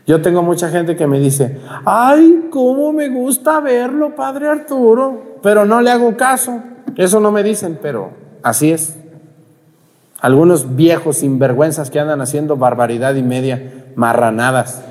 Yo 0.06 0.22
tengo 0.22 0.44
mucha 0.44 0.70
gente 0.70 0.96
que 0.96 1.08
me 1.08 1.20
dice, 1.20 1.60
ay, 1.84 2.48
cómo 2.52 2.94
me 2.94 3.10
gusta 3.10 3.60
verlo, 3.60 4.16
Padre 4.16 4.48
Arturo, 4.48 5.38
pero 5.42 5.66
no 5.66 5.82
le 5.82 5.90
hago 5.90 6.16
caso. 6.16 6.62
Eso 6.96 7.20
no 7.20 7.32
me 7.32 7.42
dicen, 7.42 7.80
pero 7.82 8.12
así 8.44 8.72
es. 8.72 8.96
Algunos 10.20 10.76
viejos 10.76 11.18
sinvergüenzas 11.18 11.90
que 11.90 12.00
andan 12.00 12.22
haciendo 12.22 12.56
barbaridad 12.56 13.16
y 13.16 13.24
media, 13.24 13.86
marranadas. 13.96 14.84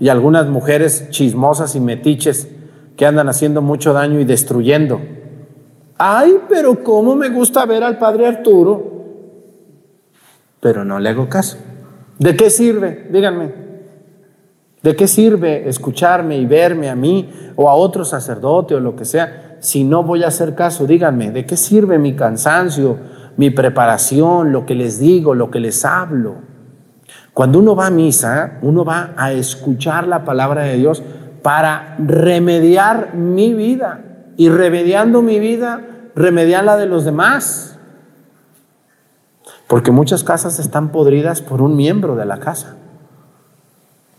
Y 0.00 0.08
algunas 0.08 0.46
mujeres 0.46 1.10
chismosas 1.10 1.76
y 1.76 1.80
metiches 1.80 2.48
que 2.96 3.06
andan 3.06 3.28
haciendo 3.28 3.60
mucho 3.60 3.92
daño 3.92 4.18
y 4.18 4.24
destruyendo. 4.24 5.00
Ay, 5.98 6.38
pero 6.48 6.82
cómo 6.82 7.14
me 7.14 7.28
gusta 7.28 7.66
ver 7.66 7.84
al 7.84 7.98
Padre 7.98 8.26
Arturo. 8.26 8.92
Pero 10.60 10.84
no 10.84 10.98
le 10.98 11.10
hago 11.10 11.28
caso. 11.28 11.58
¿De 12.18 12.34
qué 12.34 12.50
sirve? 12.50 13.08
Díganme. 13.10 13.64
¿De 14.84 14.94
qué 14.94 15.08
sirve 15.08 15.66
escucharme 15.66 16.36
y 16.36 16.44
verme 16.44 16.90
a 16.90 16.94
mí 16.94 17.30
o 17.56 17.70
a 17.70 17.74
otro 17.74 18.04
sacerdote 18.04 18.74
o 18.74 18.80
lo 18.80 18.94
que 18.94 19.06
sea 19.06 19.56
si 19.60 19.82
no 19.82 20.02
voy 20.02 20.22
a 20.24 20.28
hacer 20.28 20.54
caso? 20.54 20.86
Díganme, 20.86 21.30
¿de 21.30 21.46
qué 21.46 21.56
sirve 21.56 21.98
mi 21.98 22.14
cansancio, 22.14 22.98
mi 23.38 23.48
preparación, 23.48 24.52
lo 24.52 24.66
que 24.66 24.74
les 24.74 24.98
digo, 24.98 25.34
lo 25.34 25.50
que 25.50 25.58
les 25.58 25.86
hablo? 25.86 26.34
Cuando 27.32 27.60
uno 27.60 27.74
va 27.74 27.86
a 27.86 27.90
misa, 27.90 28.58
uno 28.60 28.84
va 28.84 29.14
a 29.16 29.32
escuchar 29.32 30.06
la 30.06 30.22
palabra 30.22 30.64
de 30.64 30.76
Dios 30.76 31.02
para 31.40 31.96
remediar 31.98 33.14
mi 33.14 33.54
vida 33.54 34.02
y 34.36 34.50
remediando 34.50 35.22
mi 35.22 35.38
vida, 35.38 35.80
remediar 36.14 36.62
la 36.62 36.76
de 36.76 36.84
los 36.84 37.06
demás. 37.06 37.78
Porque 39.66 39.92
muchas 39.92 40.24
casas 40.24 40.58
están 40.58 40.92
podridas 40.92 41.40
por 41.40 41.62
un 41.62 41.74
miembro 41.74 42.16
de 42.16 42.26
la 42.26 42.38
casa. 42.38 42.76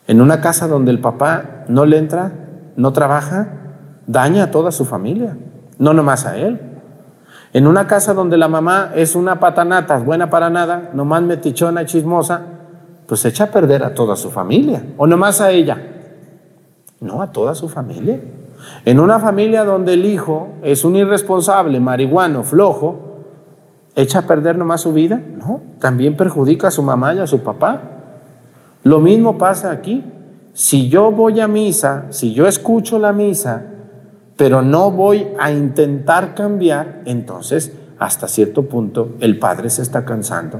En 0.07 0.21
una 0.21 0.41
casa 0.41 0.67
donde 0.67 0.91
el 0.91 0.99
papá 0.99 1.65
no 1.67 1.85
le 1.85 1.97
entra, 1.97 2.31
no 2.75 2.93
trabaja, 2.93 3.47
daña 4.07 4.43
a 4.43 4.51
toda 4.51 4.71
su 4.71 4.85
familia, 4.85 5.37
no 5.79 5.93
nomás 5.93 6.25
a 6.25 6.37
él. 6.37 6.61
En 7.53 7.67
una 7.67 7.87
casa 7.87 8.13
donde 8.13 8.37
la 8.37 8.47
mamá 8.47 8.91
es 8.95 9.15
una 9.15 9.39
patanata, 9.39 9.97
buena 9.97 10.29
para 10.29 10.49
nada, 10.49 10.91
nomás 10.93 11.23
metichona 11.23 11.85
chismosa, 11.85 12.41
pues 13.07 13.23
echa 13.25 13.45
a 13.45 13.47
perder 13.47 13.83
a 13.83 13.93
toda 13.93 14.15
su 14.15 14.29
familia, 14.29 14.83
o 14.97 15.07
nomás 15.07 15.41
a 15.41 15.51
ella. 15.51 15.77
No, 16.99 17.21
a 17.21 17.31
toda 17.31 17.55
su 17.55 17.69
familia. 17.69 18.19
En 18.83 18.99
una 18.99 19.19
familia 19.19 19.63
donde 19.63 19.93
el 19.93 20.05
hijo 20.05 20.49
es 20.63 20.85
un 20.85 20.95
irresponsable, 20.95 21.79
marihuano, 21.79 22.43
flojo, 22.43 23.23
echa 23.95 24.19
a 24.19 24.21
perder 24.23 24.57
nomás 24.57 24.81
su 24.81 24.93
vida, 24.93 25.21
no, 25.37 25.61
también 25.79 26.17
perjudica 26.17 26.67
a 26.67 26.71
su 26.71 26.83
mamá 26.83 27.13
y 27.13 27.19
a 27.19 27.27
su 27.27 27.39
papá. 27.41 27.94
Lo 28.85 28.99
mismo 28.99 29.37
pasa 29.39 29.71
aquí. 29.71 30.03
Si 30.53 30.89
yo 30.89 31.11
voy 31.11 31.39
a 31.39 31.47
misa, 31.47 32.05
si 32.11 32.33
yo 32.33 32.47
escucho 32.47 32.99
la 32.99 33.13
misa, 33.13 33.63
pero 34.37 34.61
no 34.61 34.91
voy 34.91 35.27
a 35.39 35.51
intentar 35.51 36.35
cambiar, 36.35 37.01
entonces 37.05 37.73
hasta 37.97 38.27
cierto 38.27 38.63
punto 38.63 39.15
el 39.21 39.39
Padre 39.39 39.71
se 39.71 39.81
está 39.81 40.05
cansando. 40.05 40.59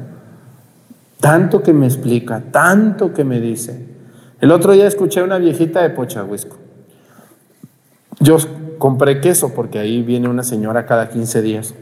Tanto 1.19 1.61
que 1.61 1.71
me 1.71 1.85
explica, 1.85 2.41
tanto 2.51 3.13
que 3.13 3.23
me 3.23 3.39
dice, 3.39 3.93
El 4.41 4.51
otro 4.51 4.73
día 4.73 4.87
escuché 4.87 5.21
una 5.21 5.37
viejita 5.37 5.81
de 5.83 5.91
Pochahuisco. 5.91 6.57
Yo 8.19 8.37
compré 8.79 9.21
queso 9.21 9.53
porque 9.53 9.77
ahí 9.79 10.01
viene 10.01 10.27
una 10.27 10.43
señora 10.43 10.87
cada 10.87 11.09
15 11.09 11.41
días 11.43 11.75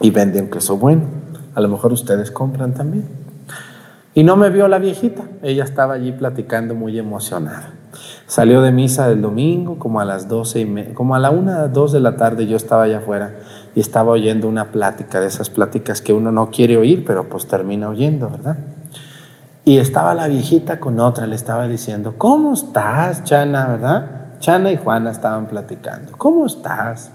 y 0.00 0.10
vende 0.10 0.40
un 0.40 0.48
queso 0.48 0.78
bueno. 0.78 1.02
A 1.54 1.60
lo 1.60 1.68
mejor 1.68 1.92
ustedes 1.92 2.30
compran 2.30 2.72
también. 2.74 3.21
Y 4.14 4.24
no 4.24 4.36
me 4.36 4.50
vio 4.50 4.68
la 4.68 4.78
viejita. 4.78 5.22
Ella 5.42 5.64
estaba 5.64 5.94
allí 5.94 6.12
platicando 6.12 6.74
muy 6.74 6.98
emocionada. 6.98 7.72
Salió 8.26 8.62
de 8.62 8.72
misa 8.72 9.08
el 9.10 9.20
domingo 9.20 9.78
como 9.78 10.00
a 10.00 10.04
las 10.04 10.28
12 10.28 10.60
y 10.60 10.94
como 10.94 11.14
a 11.14 11.18
la 11.18 11.30
1, 11.30 11.68
2 11.68 11.92
de 11.92 12.00
la 12.00 12.16
tarde 12.16 12.46
yo 12.46 12.56
estaba 12.56 12.84
allá 12.84 12.98
afuera 12.98 13.34
y 13.74 13.80
estaba 13.80 14.12
oyendo 14.12 14.48
una 14.48 14.66
plática, 14.70 15.20
de 15.20 15.26
esas 15.26 15.50
pláticas 15.50 16.00
que 16.00 16.12
uno 16.12 16.32
no 16.32 16.50
quiere 16.50 16.76
oír, 16.76 17.04
pero 17.06 17.28
pues 17.28 17.46
termina 17.46 17.88
oyendo, 17.88 18.30
¿verdad? 18.30 18.56
Y 19.64 19.78
estaba 19.78 20.14
la 20.14 20.28
viejita 20.28 20.80
con 20.80 20.98
otra, 21.00 21.26
le 21.26 21.36
estaba 21.36 21.68
diciendo, 21.68 22.14
¿cómo 22.18 22.54
estás, 22.54 23.24
Chana, 23.24 23.66
verdad? 23.66 24.06
Chana 24.40 24.72
y 24.72 24.76
Juana 24.76 25.10
estaban 25.10 25.46
platicando, 25.46 26.12
¿cómo 26.18 26.46
estás? 26.46 27.10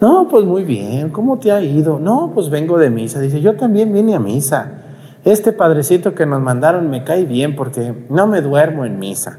No, 0.00 0.26
pues 0.28 0.44
muy 0.44 0.64
bien, 0.64 1.10
¿cómo 1.10 1.38
te 1.38 1.52
ha 1.52 1.60
ido? 1.62 2.00
No, 2.00 2.32
pues 2.34 2.50
vengo 2.50 2.76
de 2.76 2.90
misa. 2.90 3.20
Dice, 3.20 3.40
yo 3.40 3.54
también 3.54 3.92
vine 3.92 4.16
a 4.16 4.18
misa. 4.18 4.81
Este 5.24 5.52
padrecito 5.52 6.14
que 6.14 6.26
nos 6.26 6.40
mandaron 6.40 6.90
me 6.90 7.04
cae 7.04 7.24
bien 7.24 7.54
porque 7.54 8.06
no 8.08 8.26
me 8.26 8.40
duermo 8.40 8.84
en 8.84 8.98
misa. 8.98 9.38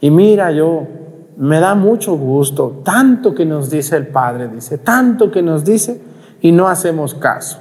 Y 0.00 0.10
mira, 0.10 0.50
yo 0.52 0.86
me 1.36 1.60
da 1.60 1.74
mucho 1.74 2.14
gusto, 2.14 2.82
tanto 2.84 3.34
que 3.34 3.46
nos 3.46 3.70
dice 3.70 3.96
el 3.96 4.08
Padre, 4.08 4.48
dice, 4.48 4.78
tanto 4.78 5.30
que 5.30 5.42
nos 5.42 5.64
dice 5.64 6.00
y 6.40 6.52
no 6.52 6.68
hacemos 6.68 7.14
caso. 7.14 7.58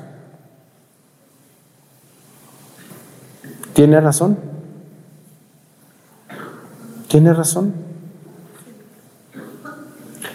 ¿Tiene 3.73 4.01
razón? 4.01 4.37
¿Tiene 7.07 7.33
razón? 7.33 7.73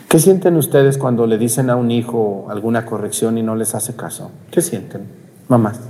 ¿Qué 0.08 0.18
sienten 0.18 0.56
ustedes 0.56 0.96
cuando 0.96 1.26
le 1.26 1.36
dicen 1.36 1.68
a 1.68 1.76
un 1.76 1.90
hijo 1.90 2.46
alguna 2.48 2.86
corrección 2.86 3.36
y 3.36 3.42
no 3.42 3.54
les 3.56 3.74
hace 3.74 3.96
caso? 3.96 4.30
¿Qué 4.50 4.62
sienten? 4.62 5.06
Mamás, 5.48 5.80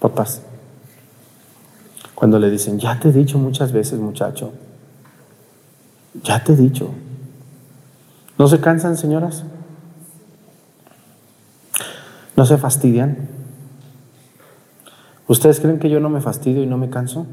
papás. 0.00 0.42
Cuando 2.14 2.38
le 2.38 2.50
dicen, 2.50 2.78
ya 2.78 2.98
te 2.98 3.10
he 3.10 3.12
dicho 3.12 3.38
muchas 3.38 3.72
veces, 3.72 4.00
muchacho, 4.00 4.52
ya 6.22 6.42
te 6.42 6.52
he 6.52 6.56
dicho. 6.56 6.90
¿No 8.38 8.48
se 8.48 8.60
cansan, 8.60 8.96
señoras? 8.96 9.44
¿No 12.36 12.46
se 12.46 12.58
fastidian? 12.58 13.28
¿Ustedes 15.26 15.60
creen 15.60 15.78
que 15.78 15.90
yo 15.90 16.00
no 16.00 16.08
me 16.08 16.20
fastidio 16.20 16.62
y 16.62 16.66
no 16.66 16.78
me 16.78 16.88
canso? 16.88 17.26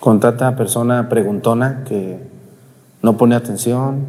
Con 0.00 0.18
tanta 0.18 0.56
persona 0.56 1.08
preguntona 1.08 1.84
que 1.84 2.18
no 3.02 3.16
pone 3.16 3.34
atención, 3.34 4.06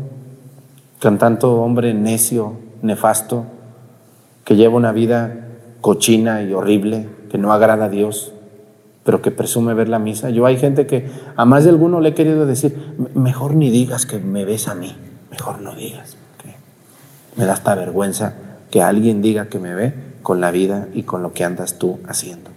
con 1.01 1.17
tanto 1.17 1.61
hombre 1.61 1.93
necio, 1.93 2.53
nefasto, 2.81 3.45
que 4.45 4.55
lleva 4.55 4.75
una 4.75 4.91
vida 4.91 5.40
cochina 5.81 6.41
y 6.43 6.53
horrible, 6.53 7.07
que 7.29 7.37
no 7.37 7.51
agrada 7.51 7.85
a 7.85 7.89
Dios 7.89 8.33
pero 9.03 9.21
que 9.21 9.31
presume 9.31 9.73
ver 9.73 9.89
la 9.89 9.99
misa. 9.99 10.29
Yo 10.29 10.45
hay 10.45 10.57
gente 10.57 10.85
que 10.85 11.09
a 11.35 11.45
más 11.45 11.63
de 11.63 11.71
alguno 11.71 11.99
le 12.01 12.09
he 12.09 12.13
querido 12.13 12.45
decir, 12.45 12.95
mejor 13.15 13.55
ni 13.55 13.69
digas 13.69 14.05
que 14.05 14.19
me 14.19 14.45
ves 14.45 14.67
a 14.67 14.75
mí, 14.75 14.95
mejor 15.31 15.61
no 15.61 15.75
digas. 15.75 16.17
Me 17.37 17.45
da 17.45 17.53
esta 17.53 17.75
vergüenza 17.75 18.33
que 18.69 18.81
alguien 18.81 19.21
diga 19.21 19.45
que 19.45 19.57
me 19.57 19.73
ve 19.73 19.93
con 20.21 20.41
la 20.41 20.51
vida 20.51 20.87
y 20.93 21.03
con 21.03 21.23
lo 21.23 21.33
que 21.33 21.45
andas 21.45 21.79
tú 21.79 21.99
haciendo. 22.07 22.51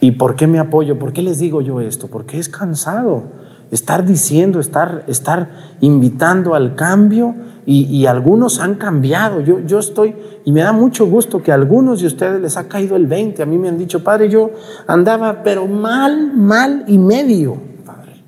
¿Y 0.00 0.12
por 0.12 0.36
qué 0.36 0.46
me 0.46 0.58
apoyo? 0.58 0.98
¿Por 0.98 1.12
qué 1.12 1.22
les 1.22 1.38
digo 1.38 1.60
yo 1.62 1.80
esto? 1.80 2.08
Porque 2.08 2.38
es 2.38 2.48
cansado 2.48 3.24
estar 3.70 4.04
diciendo, 4.04 4.60
estar, 4.60 5.04
estar 5.08 5.50
invitando 5.80 6.54
al 6.54 6.76
cambio 6.76 7.34
y, 7.66 8.06
algunos 8.06 8.60
han 8.60 8.74
cambiado. 8.74 9.40
Yo, 9.40 9.60
yo 9.60 9.78
estoy, 9.78 10.14
y 10.44 10.52
me 10.52 10.60
da 10.60 10.72
mucho 10.72 11.06
gusto 11.06 11.42
que 11.42 11.50
a 11.50 11.54
algunos 11.54 12.00
de 12.00 12.06
ustedes 12.06 12.40
les 12.40 12.56
ha 12.56 12.68
caído 12.68 12.96
el 12.96 13.06
20. 13.06 13.42
A 13.42 13.46
mí 13.46 13.56
me 13.56 13.68
han 13.68 13.78
dicho, 13.78 14.04
Padre, 14.04 14.28
yo 14.28 14.50
andaba, 14.86 15.42
pero 15.42 15.66
mal, 15.66 16.34
mal 16.34 16.84
y 16.86 16.98
medio, 16.98 17.56
Padre. 17.84 18.22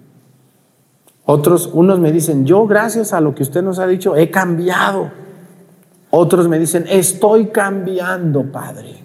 Otros, 1.26 1.70
unos 1.72 2.00
me 2.00 2.12
dicen, 2.12 2.46
yo 2.46 2.66
gracias 2.66 3.12
a 3.12 3.20
lo 3.20 3.34
que 3.34 3.42
usted 3.42 3.62
nos 3.62 3.78
ha 3.78 3.86
dicho, 3.86 4.16
he 4.16 4.30
cambiado. 4.30 5.10
Otros 6.10 6.48
me 6.48 6.58
dicen, 6.58 6.86
estoy 6.88 7.48
cambiando, 7.48 8.44
Padre. 8.44 9.04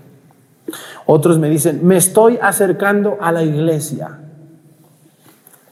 Otros 1.06 1.39
me 1.39 1.50
dicen, 1.50 1.86
me 1.86 1.98
estoy 1.98 2.39
acercando 2.41 3.17
a 3.20 3.34
la 3.34 3.44
iglesia. 3.44 4.20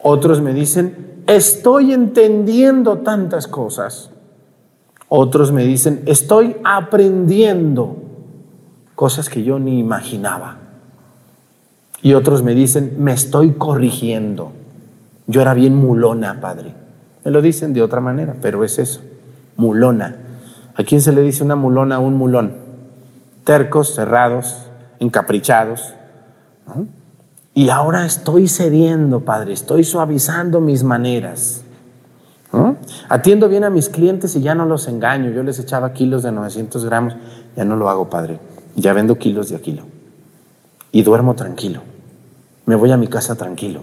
Otros 0.02 0.42
me 0.42 0.54
dicen, 0.54 1.24
estoy 1.28 1.94
entendiendo 1.94 2.98
tantas 3.00 3.48
cosas. 3.48 4.12
Otros 5.10 5.52
me 5.52 5.66
dicen, 5.66 6.04
estoy 6.06 6.56
aprendiendo 6.64 7.98
cosas 8.96 9.28
que 9.28 9.44
yo 9.44 9.58
ni 9.58 9.80
imaginaba. 9.80 10.58
Y 12.02 12.14
otros 12.14 12.44
me 12.44 12.54
dicen, 12.54 12.94
me 13.00 13.12
estoy 13.12 13.54
corrigiendo. 13.54 14.52
Yo 15.26 15.42
era 15.42 15.54
bien 15.54 15.76
mulona, 15.76 16.40
padre. 16.40 16.74
Me 17.26 17.32
lo 17.32 17.42
dicen 17.42 17.74
de 17.74 17.82
otra 17.82 18.00
manera, 18.02 18.36
pero 18.42 18.64
es 18.64 18.80
eso, 18.80 19.02
mulona. 19.58 20.16
¿A 20.76 20.84
quién 20.84 21.02
se 21.02 21.12
le 21.12 21.22
dice 21.22 21.44
una 21.44 21.56
mulona 21.56 21.96
a 21.96 22.00
un 22.00 22.16
mulón? 22.16 22.54
Tercos, 23.44 23.96
cerrados, 23.96 24.66
encaprichados. 25.00 25.94
Y 27.54 27.70
ahora 27.70 28.06
estoy 28.06 28.48
cediendo, 28.48 29.22
Padre, 29.22 29.54
estoy 29.54 29.84
suavizando 29.84 30.62
mis 30.62 30.84
maneras. 30.84 31.64
Atiendo 33.10 33.48
bien 33.48 33.64
a 33.64 33.70
mis 33.70 33.90
clientes 33.90 34.36
y 34.36 34.42
ya 34.42 34.56
no 34.56 34.66
los 34.66 34.88
engaño. 34.88 35.30
Yo 35.32 35.44
les 35.44 35.60
echaba 35.60 35.94
kilos 35.94 36.24
de 36.24 36.32
900 36.32 36.86
gramos, 36.86 37.16
ya 37.56 37.66
no 37.66 37.76
lo 37.76 37.90
hago, 37.90 38.10
padre. 38.10 38.40
Ya 38.76 38.94
vendo 38.94 39.18
kilos 39.18 39.50
de 39.50 39.56
a 39.56 39.60
kilo. 39.60 39.84
Y 40.92 41.04
duermo 41.04 41.36
tranquilo. 41.36 41.82
Me 42.66 42.76
voy 42.76 42.92
a 42.92 42.98
mi 42.98 43.08
casa 43.08 43.36
tranquilo, 43.36 43.82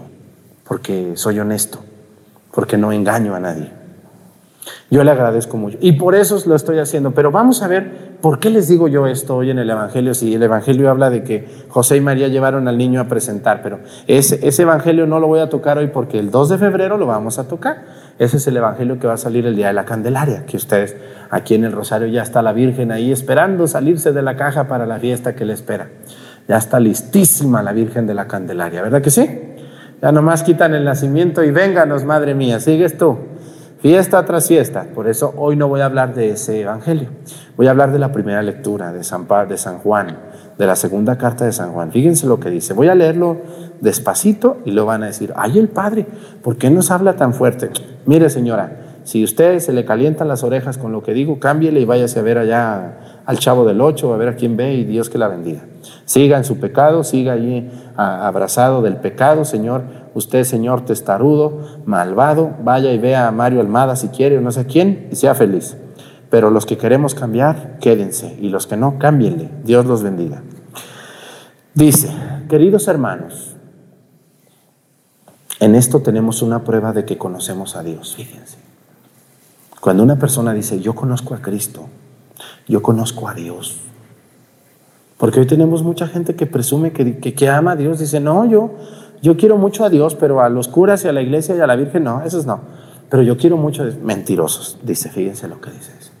porque 0.67 1.13
soy 1.15 1.39
honesto, 1.39 1.79
porque 2.51 2.77
no 2.77 2.91
engaño 2.91 3.35
a 3.35 3.39
nadie. 3.39 3.71
Yo 4.89 5.03
le 5.03 5.11
agradezco 5.11 5.57
mucho. 5.57 5.77
Y 5.81 5.93
por 5.93 6.15
eso 6.15 6.41
lo 6.45 6.55
estoy 6.55 6.79
haciendo. 6.79 7.11
Pero 7.11 7.31
vamos 7.31 7.61
a 7.61 7.67
ver 7.67 8.17
por 8.21 8.39
qué 8.39 8.49
les 8.49 8.67
digo 8.67 8.87
yo 8.87 9.07
esto 9.07 9.35
hoy 9.35 9.49
en 9.49 9.59
el 9.59 9.69
Evangelio. 9.69 10.13
Si 10.13 10.33
el 10.35 10.43
Evangelio 10.43 10.89
habla 10.89 11.09
de 11.09 11.23
que 11.23 11.47
José 11.69 11.97
y 11.97 12.01
María 12.01 12.27
llevaron 12.27 12.67
al 12.67 12.77
niño 12.77 13.01
a 13.01 13.05
presentar, 13.05 13.61
pero 13.61 13.79
ese, 14.07 14.45
ese 14.47 14.61
Evangelio 14.61 15.05
no 15.05 15.19
lo 15.19 15.27
voy 15.27 15.39
a 15.39 15.49
tocar 15.49 15.77
hoy 15.77 15.87
porque 15.87 16.19
el 16.19 16.31
2 16.31 16.49
de 16.49 16.57
febrero 16.57 16.97
lo 16.97 17.05
vamos 17.05 17.39
a 17.39 17.47
tocar. 17.47 17.96
Ese 18.19 18.37
es 18.37 18.47
el 18.47 18.57
Evangelio 18.57 18.99
que 18.99 19.07
va 19.07 19.13
a 19.13 19.17
salir 19.17 19.45
el 19.45 19.55
día 19.55 19.67
de 19.67 19.73
la 19.73 19.85
Candelaria, 19.85 20.45
que 20.45 20.57
ustedes 20.57 20.95
aquí 21.29 21.55
en 21.55 21.65
el 21.65 21.71
Rosario 21.71 22.07
ya 22.07 22.23
está 22.23 22.41
la 22.41 22.53
Virgen 22.53 22.91
ahí 22.91 23.11
esperando 23.11 23.67
salirse 23.67 24.11
de 24.11 24.21
la 24.21 24.35
caja 24.35 24.67
para 24.67 24.85
la 24.85 24.99
fiesta 24.99 25.35
que 25.35 25.45
le 25.45 25.53
espera. 25.53 25.89
Ya 26.47 26.57
está 26.57 26.79
listísima 26.79 27.61
la 27.61 27.73
Virgen 27.73 28.07
de 28.07 28.13
la 28.13 28.27
Candelaria, 28.27 28.81
¿verdad 28.81 29.01
que 29.01 29.11
sí? 29.11 29.27
Ya 30.01 30.11
nomás 30.11 30.43
quitan 30.43 30.73
el 30.73 30.83
nacimiento 30.85 31.43
y 31.43 31.51
vénganos, 31.51 32.03
madre 32.05 32.33
mía, 32.33 32.59
sigues 32.59 32.97
tú 32.97 33.17
fiesta 33.79 34.25
tras 34.25 34.47
fiesta. 34.47 34.85
Por 34.93 35.07
eso 35.07 35.33
hoy 35.37 35.55
no 35.55 35.67
voy 35.67 35.81
a 35.81 35.85
hablar 35.85 36.13
de 36.13 36.31
ese 36.31 36.61
evangelio. 36.61 37.09
Voy 37.55 37.67
a 37.67 37.71
hablar 37.71 37.91
de 37.91 37.99
la 37.99 38.11
primera 38.11 38.41
lectura 38.41 38.91
de 38.91 39.03
San, 39.03 39.27
de 39.47 39.57
San 39.57 39.79
Juan, 39.79 40.17
de 40.57 40.65
la 40.65 40.75
segunda 40.75 41.17
carta 41.17 41.45
de 41.45 41.51
San 41.51 41.73
Juan. 41.73 41.91
Fíjense 41.91 42.27
lo 42.27 42.39
que 42.39 42.49
dice. 42.49 42.73
Voy 42.73 42.87
a 42.87 42.95
leerlo 42.95 43.37
despacito 43.81 44.57
y 44.65 44.71
lo 44.71 44.85
van 44.85 45.03
a 45.03 45.07
decir, 45.07 45.33
ay 45.35 45.59
el 45.59 45.69
Padre, 45.69 46.05
¿por 46.41 46.57
qué 46.57 46.69
nos 46.69 46.91
habla 46.91 47.15
tan 47.15 47.33
fuerte? 47.33 47.69
Mire 48.05 48.29
señora, 48.29 49.01
si 49.03 49.23
usted 49.23 49.59
se 49.59 49.71
le 49.71 49.85
calientan 49.85 50.27
las 50.27 50.43
orejas 50.43 50.77
con 50.77 50.91
lo 50.91 51.03
que 51.03 51.13
digo, 51.13 51.39
cámbiele 51.39 51.79
y 51.79 51.85
váyase 51.85 52.19
a 52.19 52.23
ver 52.23 52.37
allá 52.37 53.21
al 53.25 53.39
chavo 53.39 53.65
del 53.65 53.81
ocho, 53.81 54.13
a 54.13 54.17
ver 54.17 54.29
a 54.29 54.35
quién 54.35 54.57
ve 54.57 54.73
y 54.73 54.83
Dios 54.83 55.09
que 55.09 55.17
la 55.17 55.27
bendiga. 55.27 55.61
Siga 56.05 56.37
en 56.37 56.43
su 56.43 56.59
pecado, 56.59 57.03
siga 57.03 57.33
allí 57.33 57.69
abrazado 57.95 58.81
del 58.81 58.97
pecado, 58.97 59.45
Señor 59.45 59.83
Usted, 60.17 60.45
señor 60.45 60.83
testarudo, 60.83 61.59
malvado, 61.85 62.55
vaya 62.63 62.91
y 62.91 62.97
vea 62.97 63.27
a 63.27 63.31
Mario 63.31 63.61
Almada 63.61 63.95
si 63.95 64.07
quiere 64.07 64.39
o 64.39 64.41
no 64.41 64.51
sé 64.51 64.65
quién 64.65 65.09
y 65.11 65.15
sea 65.15 65.35
feliz. 65.35 65.77
Pero 66.31 66.49
los 66.49 66.65
que 66.65 66.75
queremos 66.75 67.13
cambiar, 67.13 67.77
quédense. 67.79 68.35
Y 68.41 68.49
los 68.49 68.65
que 68.65 68.77
no, 68.77 68.97
cámbienle. 68.97 69.51
Dios 69.63 69.85
los 69.85 70.01
bendiga. 70.01 70.41
Dice, 71.77 72.09
queridos 72.49 72.87
hermanos, 72.87 73.55
en 75.59 75.75
esto 75.75 75.99
tenemos 75.99 76.41
una 76.41 76.63
prueba 76.63 76.91
de 76.91 77.05
que 77.05 77.19
conocemos 77.19 77.75
a 77.75 77.83
Dios. 77.83 78.15
Fíjense. 78.15 78.57
Cuando 79.79 80.01
una 80.01 80.15
persona 80.15 80.55
dice, 80.55 80.79
yo 80.79 80.95
conozco 80.95 81.35
a 81.35 81.37
Cristo, 81.37 81.85
yo 82.67 82.81
conozco 82.81 83.27
a 83.27 83.35
Dios. 83.35 83.77
Porque 85.19 85.39
hoy 85.39 85.45
tenemos 85.45 85.83
mucha 85.83 86.07
gente 86.07 86.35
que 86.35 86.47
presume 86.47 86.93
que, 86.93 87.19
que, 87.19 87.47
ama 87.47 87.73
a 87.73 87.75
Dios. 87.75 87.99
Dice, 87.99 88.19
no, 88.19 88.49
yo, 88.49 88.71
yo 89.21 89.37
quiero 89.37 89.57
mucho 89.57 89.85
a 89.85 89.91
Dios, 89.91 90.15
pero 90.15 90.41
a 90.41 90.49
los 90.49 90.67
curas 90.67 91.05
y 91.05 91.09
a 91.09 91.13
la 91.13 91.21
iglesia 91.21 91.55
y 91.55 91.59
a 91.59 91.67
la 91.67 91.75
Virgen 91.75 92.05
no, 92.05 92.23
esos 92.23 92.47
no. 92.47 92.59
Pero 93.07 93.21
yo 93.21 93.37
quiero 93.37 93.55
mucho, 93.55 93.87
mentirosos, 94.01 94.79
dice, 94.81 95.09
fíjense 95.11 95.47
lo 95.47 95.61
que 95.61 95.69
dice 95.69 95.91
eso. 95.99 96.11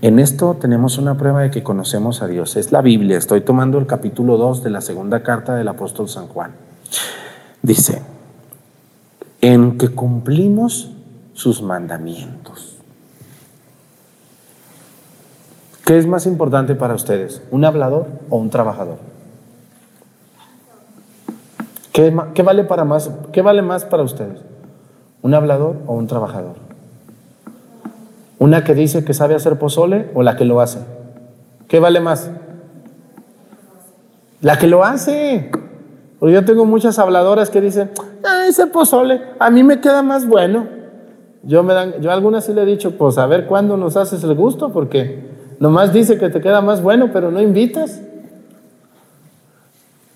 En 0.00 0.20
esto 0.20 0.54
tenemos 0.54 0.96
una 0.98 1.16
prueba 1.16 1.42
de 1.42 1.50
que 1.50 1.64
conocemos 1.64 2.22
a 2.22 2.28
Dios. 2.28 2.56
Es 2.56 2.70
la 2.70 2.82
Biblia. 2.82 3.18
Estoy 3.18 3.40
tomando 3.40 3.78
el 3.78 3.86
capítulo 3.86 4.36
2 4.36 4.62
de 4.62 4.70
la 4.70 4.80
segunda 4.80 5.24
carta 5.24 5.56
del 5.56 5.66
apóstol 5.66 6.08
San 6.08 6.28
Juan. 6.28 6.52
Dice, 7.62 8.02
en 9.40 9.76
que 9.76 9.88
cumplimos 9.88 10.92
sus 11.34 11.62
mandamientos. 11.62 12.76
¿Qué 15.84 15.98
es 15.98 16.06
más 16.06 16.26
importante 16.26 16.76
para 16.76 16.94
ustedes? 16.94 17.42
¿Un 17.50 17.64
hablador 17.64 18.06
o 18.30 18.36
un 18.36 18.50
trabajador? 18.50 18.98
¿Qué, 21.92 22.16
qué 22.34 22.42
vale, 22.44 22.62
para 22.62 22.84
más, 22.84 23.10
¿Qué 23.32 23.42
vale 23.42 23.62
más 23.62 23.84
para 23.84 24.04
ustedes? 24.04 24.38
¿Un 25.22 25.34
hablador 25.34 25.78
o 25.86 25.94
un 25.94 26.06
trabajador? 26.06 26.67
¿Una 28.38 28.62
que 28.62 28.74
dice 28.74 29.04
que 29.04 29.14
sabe 29.14 29.34
hacer 29.34 29.58
pozole 29.58 30.10
o 30.14 30.22
la 30.22 30.36
que 30.36 30.44
lo 30.44 30.60
hace? 30.60 30.78
¿Qué 31.66 31.80
vale 31.80 32.00
más? 32.00 32.30
La 34.40 34.58
que 34.58 34.68
lo 34.68 34.84
hace. 34.84 35.50
Porque 36.18 36.34
yo 36.34 36.44
tengo 36.44 36.64
muchas 36.64 36.98
habladoras 36.98 37.50
que 37.50 37.60
dicen, 37.60 37.90
ah, 38.24 38.46
ese 38.48 38.66
pozole 38.66 39.20
a 39.38 39.50
mí 39.50 39.62
me 39.62 39.80
queda 39.80 40.02
más 40.02 40.26
bueno. 40.26 40.66
Yo, 41.42 41.62
me 41.62 41.74
dan, 41.74 42.00
yo 42.00 42.10
a 42.10 42.14
algunas 42.14 42.44
sí 42.44 42.52
le 42.52 42.62
he 42.62 42.66
dicho, 42.66 42.96
pues 42.96 43.18
a 43.18 43.26
ver 43.26 43.46
cuándo 43.46 43.76
nos 43.76 43.96
haces 43.96 44.22
el 44.24 44.34
gusto, 44.34 44.70
porque 44.72 45.28
nomás 45.60 45.92
dice 45.92 46.18
que 46.18 46.28
te 46.28 46.40
queda 46.40 46.60
más 46.60 46.82
bueno, 46.82 47.10
pero 47.12 47.30
no 47.30 47.40
invitas. 47.40 48.00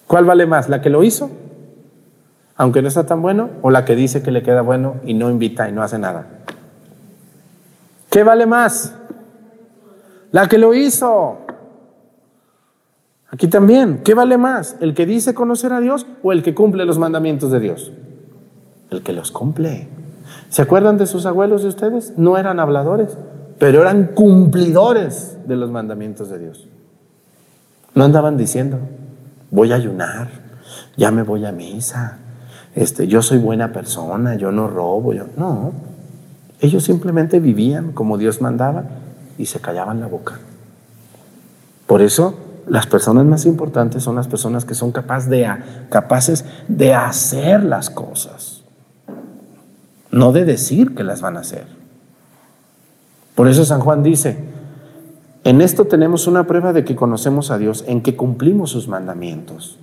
¿Cuál 0.07 0.25
vale 0.25 0.47
más? 0.47 0.69
¿La 0.69 0.81
que 0.81 0.91
lo 0.91 1.03
hizo? 1.05 1.31
Aunque 2.57 2.83
no 2.83 2.89
está 2.89 3.07
tan 3.07 3.23
bueno, 3.23 3.51
o 3.63 3.71
la 3.71 3.85
que 3.85 3.97
dice 3.97 4.23
que 4.23 4.31
le 4.31 4.43
queda 4.43 4.63
bueno 4.63 4.97
y 5.05 5.15
no 5.15 5.31
invita 5.31 5.69
y 5.69 5.73
no 5.73 5.83
hace 5.83 5.99
nada. 5.99 6.42
¿Qué 8.13 8.23
vale 8.25 8.45
más? 8.45 8.95
La 10.33 10.47
que 10.47 10.59
lo 10.59 10.75
hizo. 10.75 11.39
Aquí 13.31 13.49
también, 13.49 14.03
¿qué 14.05 14.13
vale 14.13 14.37
más? 14.37 14.77
¿El 14.81 14.93
que 14.93 15.07
dice 15.07 15.33
conocer 15.33 15.73
a 15.73 15.81
Dios 15.81 16.07
o 16.23 16.33
el 16.33 16.43
que 16.43 16.55
cumple 16.55 16.85
los 16.85 16.99
mandamientos 16.99 17.51
de 17.51 17.59
Dios? 17.59 17.91
El 18.91 19.03
que 19.03 19.15
los 19.15 19.33
cumple. 19.33 19.89
¿Se 20.51 20.61
acuerdan 20.61 20.99
de 20.99 21.07
sus 21.07 21.25
abuelos 21.25 21.63
de 21.63 21.69
ustedes? 21.69 22.13
No 22.19 22.37
eran 22.37 22.61
habladores, 22.61 23.17
pero 23.59 23.81
eran 23.81 24.09
cumplidores 24.15 25.39
de 25.47 25.57
los 25.57 25.71
mandamientos 25.71 26.29
de 26.29 26.39
Dios. 26.39 26.69
No 27.95 28.05
andaban 28.05 28.37
diciendo, 28.37 28.79
voy 29.51 29.73
a 29.73 29.77
ayunar, 29.77 30.29
ya 30.99 31.11
me 31.11 31.23
voy 31.23 31.47
a 31.47 31.53
misa, 31.53 32.19
este, 32.75 33.07
yo 33.07 33.23
soy 33.23 33.39
buena 33.39 33.73
persona, 33.73 34.35
yo 34.35 34.53
no 34.53 34.69
robo, 34.69 35.15
yo 35.15 35.29
no. 35.39 35.92
Ellos 36.63 36.85
simplemente 36.85 37.41
vivían 37.41 37.93
como 37.93 38.17
Dios 38.17 38.41
mandaba 38.41 38.85
y 39.37 39.47
se 39.47 39.61
callaban 39.61 40.01
la 40.01 40.07
boca. 40.07 40.39
Por 41.87 42.01
eso 42.01 42.39
las 42.69 42.87
personas 42.87 43.27
más 43.27 43.45
importantes 43.47 44.05
son 44.05 44.15
las 44.15 44.29
personas 44.29 44.65
que 44.65 44.77
son 44.77 44.93
capaces 44.93 46.45
de 46.69 46.95
hacer 46.95 47.65
las 47.65 47.91
cosas, 47.91 48.63
no 50.13 50.33
de 50.33 50.45
decir 50.45 50.95
que 50.95 51.03
las 51.03 51.21
van 51.21 51.37
a 51.37 51.41
hacer. 51.41 51.67
Por 53.35 53.49
eso 53.49 53.65
San 53.65 53.81
Juan 53.81 54.05
dice, 54.05 54.39
en 55.43 55.61
esto 55.61 55.87
tenemos 55.87 56.29
una 56.29 56.47
prueba 56.47 56.73
de 56.73 56.85
que 56.85 56.95
conocemos 56.95 57.51
a 57.51 57.59
Dios, 57.59 57.85
en 57.89 58.03
que 58.03 58.15
cumplimos 58.15 58.71
sus 58.71 58.87
mandamientos. 58.87 59.79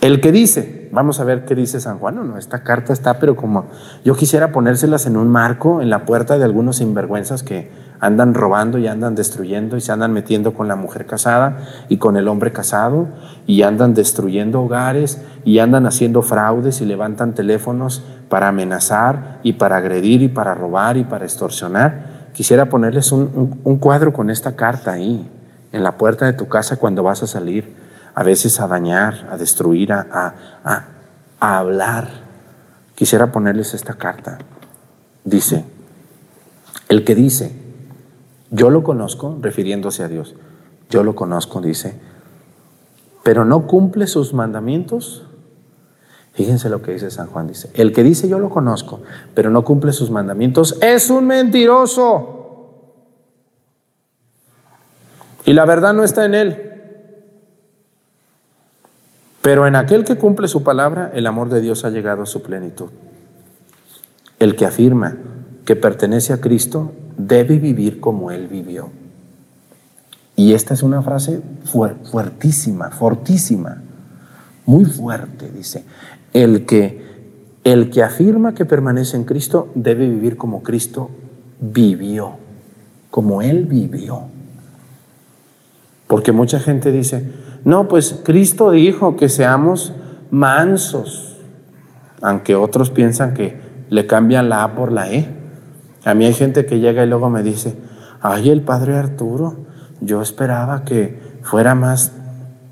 El 0.00 0.20
que 0.20 0.30
dice, 0.30 0.75
vamos 0.92 1.20
a 1.20 1.24
ver 1.24 1.44
qué 1.44 1.54
dice 1.54 1.80
San 1.80 1.98
Juan, 1.98 2.16
no, 2.16 2.24
no, 2.24 2.38
esta 2.38 2.62
carta 2.62 2.92
está, 2.92 3.18
pero 3.18 3.36
como 3.36 3.66
yo 4.04 4.14
quisiera 4.14 4.52
ponérselas 4.52 5.06
en 5.06 5.16
un 5.16 5.28
marco 5.28 5.82
en 5.82 5.90
la 5.90 6.04
puerta 6.04 6.38
de 6.38 6.44
algunos 6.44 6.76
sinvergüenzas 6.76 7.42
que 7.42 7.70
andan 8.00 8.34
robando 8.34 8.78
y 8.78 8.86
andan 8.86 9.14
destruyendo 9.14 9.76
y 9.76 9.80
se 9.80 9.92
andan 9.92 10.12
metiendo 10.12 10.54
con 10.54 10.68
la 10.68 10.76
mujer 10.76 11.06
casada 11.06 11.58
y 11.88 11.96
con 11.96 12.16
el 12.16 12.28
hombre 12.28 12.52
casado 12.52 13.08
y 13.46 13.62
andan 13.62 13.94
destruyendo 13.94 14.62
hogares 14.62 15.22
y 15.44 15.58
andan 15.58 15.86
haciendo 15.86 16.22
fraudes 16.22 16.80
y 16.80 16.84
levantan 16.84 17.34
teléfonos 17.34 18.02
para 18.28 18.48
amenazar 18.48 19.38
y 19.42 19.54
para 19.54 19.76
agredir 19.76 20.22
y 20.22 20.28
para 20.28 20.54
robar 20.54 20.96
y 20.96 21.04
para 21.04 21.24
extorsionar. 21.24 22.28
Quisiera 22.32 22.66
ponerles 22.68 23.12
un, 23.12 23.60
un 23.64 23.78
cuadro 23.78 24.12
con 24.12 24.28
esta 24.28 24.56
carta 24.56 24.92
ahí, 24.92 25.30
en 25.72 25.82
la 25.82 25.96
puerta 25.96 26.26
de 26.26 26.32
tu 26.32 26.48
casa 26.48 26.76
cuando 26.76 27.02
vas 27.02 27.22
a 27.22 27.26
salir 27.26 27.85
a 28.16 28.22
veces 28.22 28.58
a 28.60 28.66
dañar, 28.66 29.28
a 29.30 29.36
destruir, 29.36 29.92
a, 29.92 30.34
hablar. 31.38 32.08
Quisiera 32.94 33.30
ponerles 33.30 33.74
esta 33.74 33.92
carta. 33.92 34.38
Dice, 35.22 35.64
el 36.88 37.04
que 37.04 37.14
dice, 37.14 37.52
yo 38.50 38.70
lo 38.70 38.82
conozco, 38.82 39.36
refiriéndose 39.42 40.02
a 40.02 40.08
Dios, 40.08 40.34
yo 40.88 41.04
lo 41.04 41.14
conozco, 41.14 41.60
dice, 41.60 42.00
pero 43.22 43.44
no 43.44 43.66
cumple 43.66 44.06
sus 44.06 44.32
mandamientos. 44.32 45.26
Fíjense 46.32 46.70
lo 46.70 46.80
que 46.80 46.92
dice 46.92 47.10
San 47.10 47.26
Juan, 47.26 47.48
dice, 47.48 47.70
el 47.74 47.92
que 47.92 48.02
dice 48.02 48.30
yo 48.30 48.38
lo 48.38 48.48
conozco, 48.48 49.02
pero 49.34 49.50
no 49.50 49.62
cumple 49.62 49.92
sus 49.92 50.10
mandamientos, 50.10 50.78
es 50.80 51.10
un 51.10 51.26
mentiroso. 51.26 52.32
Y 55.44 55.52
la 55.52 55.66
verdad 55.66 55.92
no 55.92 56.02
está 56.02 56.24
en 56.24 56.34
él. 56.34 56.65
Pero 59.46 59.68
en 59.68 59.76
aquel 59.76 60.02
que 60.02 60.16
cumple 60.16 60.48
su 60.48 60.64
palabra, 60.64 61.12
el 61.14 61.24
amor 61.24 61.50
de 61.50 61.60
Dios 61.60 61.84
ha 61.84 61.90
llegado 61.90 62.24
a 62.24 62.26
su 62.26 62.42
plenitud. 62.42 62.88
El 64.40 64.56
que 64.56 64.66
afirma 64.66 65.18
que 65.64 65.76
pertenece 65.76 66.32
a 66.32 66.40
Cristo 66.40 66.90
debe 67.16 67.60
vivir 67.60 68.00
como 68.00 68.32
Él 68.32 68.48
vivió. 68.48 68.90
Y 70.34 70.54
esta 70.54 70.74
es 70.74 70.82
una 70.82 71.00
frase 71.00 71.42
fuertísima, 71.64 72.90
fortísima, 72.90 73.84
muy 74.64 74.84
fuerte, 74.84 75.48
dice. 75.48 75.84
El 76.32 76.66
que, 76.66 77.04
el 77.62 77.90
que 77.90 78.02
afirma 78.02 78.52
que 78.52 78.64
permanece 78.64 79.16
en 79.16 79.22
Cristo 79.22 79.70
debe 79.76 80.08
vivir 80.08 80.36
como 80.36 80.64
Cristo 80.64 81.08
vivió, 81.60 82.32
como 83.12 83.42
Él 83.42 83.66
vivió. 83.66 84.22
Porque 86.08 86.32
mucha 86.32 86.58
gente 86.58 86.90
dice, 86.90 87.45
no, 87.66 87.88
pues 87.88 88.20
Cristo 88.22 88.70
dijo 88.70 89.16
que 89.16 89.28
seamos 89.28 89.92
mansos, 90.30 91.36
aunque 92.22 92.54
otros 92.54 92.90
piensan 92.90 93.34
que 93.34 93.60
le 93.90 94.06
cambian 94.06 94.48
la 94.48 94.62
A 94.62 94.76
por 94.76 94.92
la 94.92 95.12
E. 95.12 95.26
A 96.04 96.14
mí 96.14 96.26
hay 96.26 96.32
gente 96.32 96.64
que 96.64 96.78
llega 96.78 97.02
y 97.02 97.08
luego 97.08 97.28
me 97.28 97.42
dice, 97.42 97.76
ay, 98.20 98.50
el 98.50 98.62
padre 98.62 98.94
Arturo, 98.94 99.56
yo 100.00 100.22
esperaba 100.22 100.84
que 100.84 101.18
fuera 101.42 101.74
más 101.74 102.12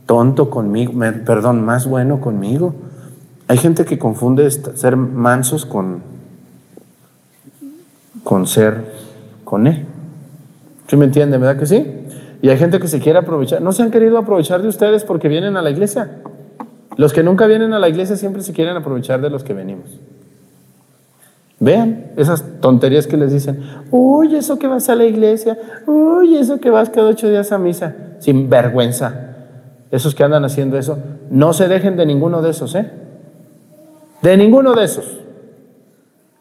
tonto 0.06 0.48
conmigo, 0.48 0.92
perdón, 1.26 1.64
más 1.64 1.88
bueno 1.88 2.20
conmigo. 2.20 2.76
Hay 3.48 3.58
gente 3.58 3.84
que 3.84 3.98
confunde 3.98 4.48
ser 4.48 4.96
mansos 4.96 5.66
con, 5.66 6.04
con 8.22 8.46
ser 8.46 8.92
con 9.42 9.66
E. 9.66 9.86
¿Sí 10.86 10.96
me 10.96 11.06
entiende, 11.06 11.36
verdad 11.36 11.58
que 11.58 11.66
sí? 11.66 12.03
Y 12.44 12.50
hay 12.50 12.58
gente 12.58 12.78
que 12.78 12.88
se 12.88 13.00
quiere 13.00 13.18
aprovechar. 13.18 13.62
No 13.62 13.72
se 13.72 13.82
han 13.82 13.90
querido 13.90 14.18
aprovechar 14.18 14.60
de 14.60 14.68
ustedes 14.68 15.02
porque 15.02 15.28
vienen 15.28 15.56
a 15.56 15.62
la 15.62 15.70
iglesia. 15.70 16.10
Los 16.98 17.14
que 17.14 17.22
nunca 17.22 17.46
vienen 17.46 17.72
a 17.72 17.78
la 17.78 17.88
iglesia 17.88 18.16
siempre 18.16 18.42
se 18.42 18.52
quieren 18.52 18.76
aprovechar 18.76 19.22
de 19.22 19.30
los 19.30 19.42
que 19.42 19.54
venimos. 19.54 19.86
Vean 21.58 22.12
esas 22.18 22.44
tonterías 22.60 23.06
que 23.06 23.16
les 23.16 23.32
dicen. 23.32 23.64
Uy, 23.90 24.36
eso 24.36 24.58
que 24.58 24.66
vas 24.66 24.90
a 24.90 24.94
la 24.94 25.06
iglesia. 25.06 25.56
Uy, 25.86 26.36
eso 26.36 26.60
que 26.60 26.68
vas 26.68 26.90
cada 26.90 27.08
ocho 27.08 27.30
días 27.30 27.50
a 27.50 27.56
misa. 27.56 27.96
Sin 28.18 28.50
vergüenza. 28.50 29.36
Esos 29.90 30.14
que 30.14 30.22
andan 30.22 30.44
haciendo 30.44 30.76
eso. 30.76 30.98
No 31.30 31.54
se 31.54 31.66
dejen 31.66 31.96
de 31.96 32.04
ninguno 32.04 32.42
de 32.42 32.50
esos, 32.50 32.74
¿eh? 32.74 32.90
De 34.20 34.36
ninguno 34.36 34.74
de 34.74 34.84
esos. 34.84 35.18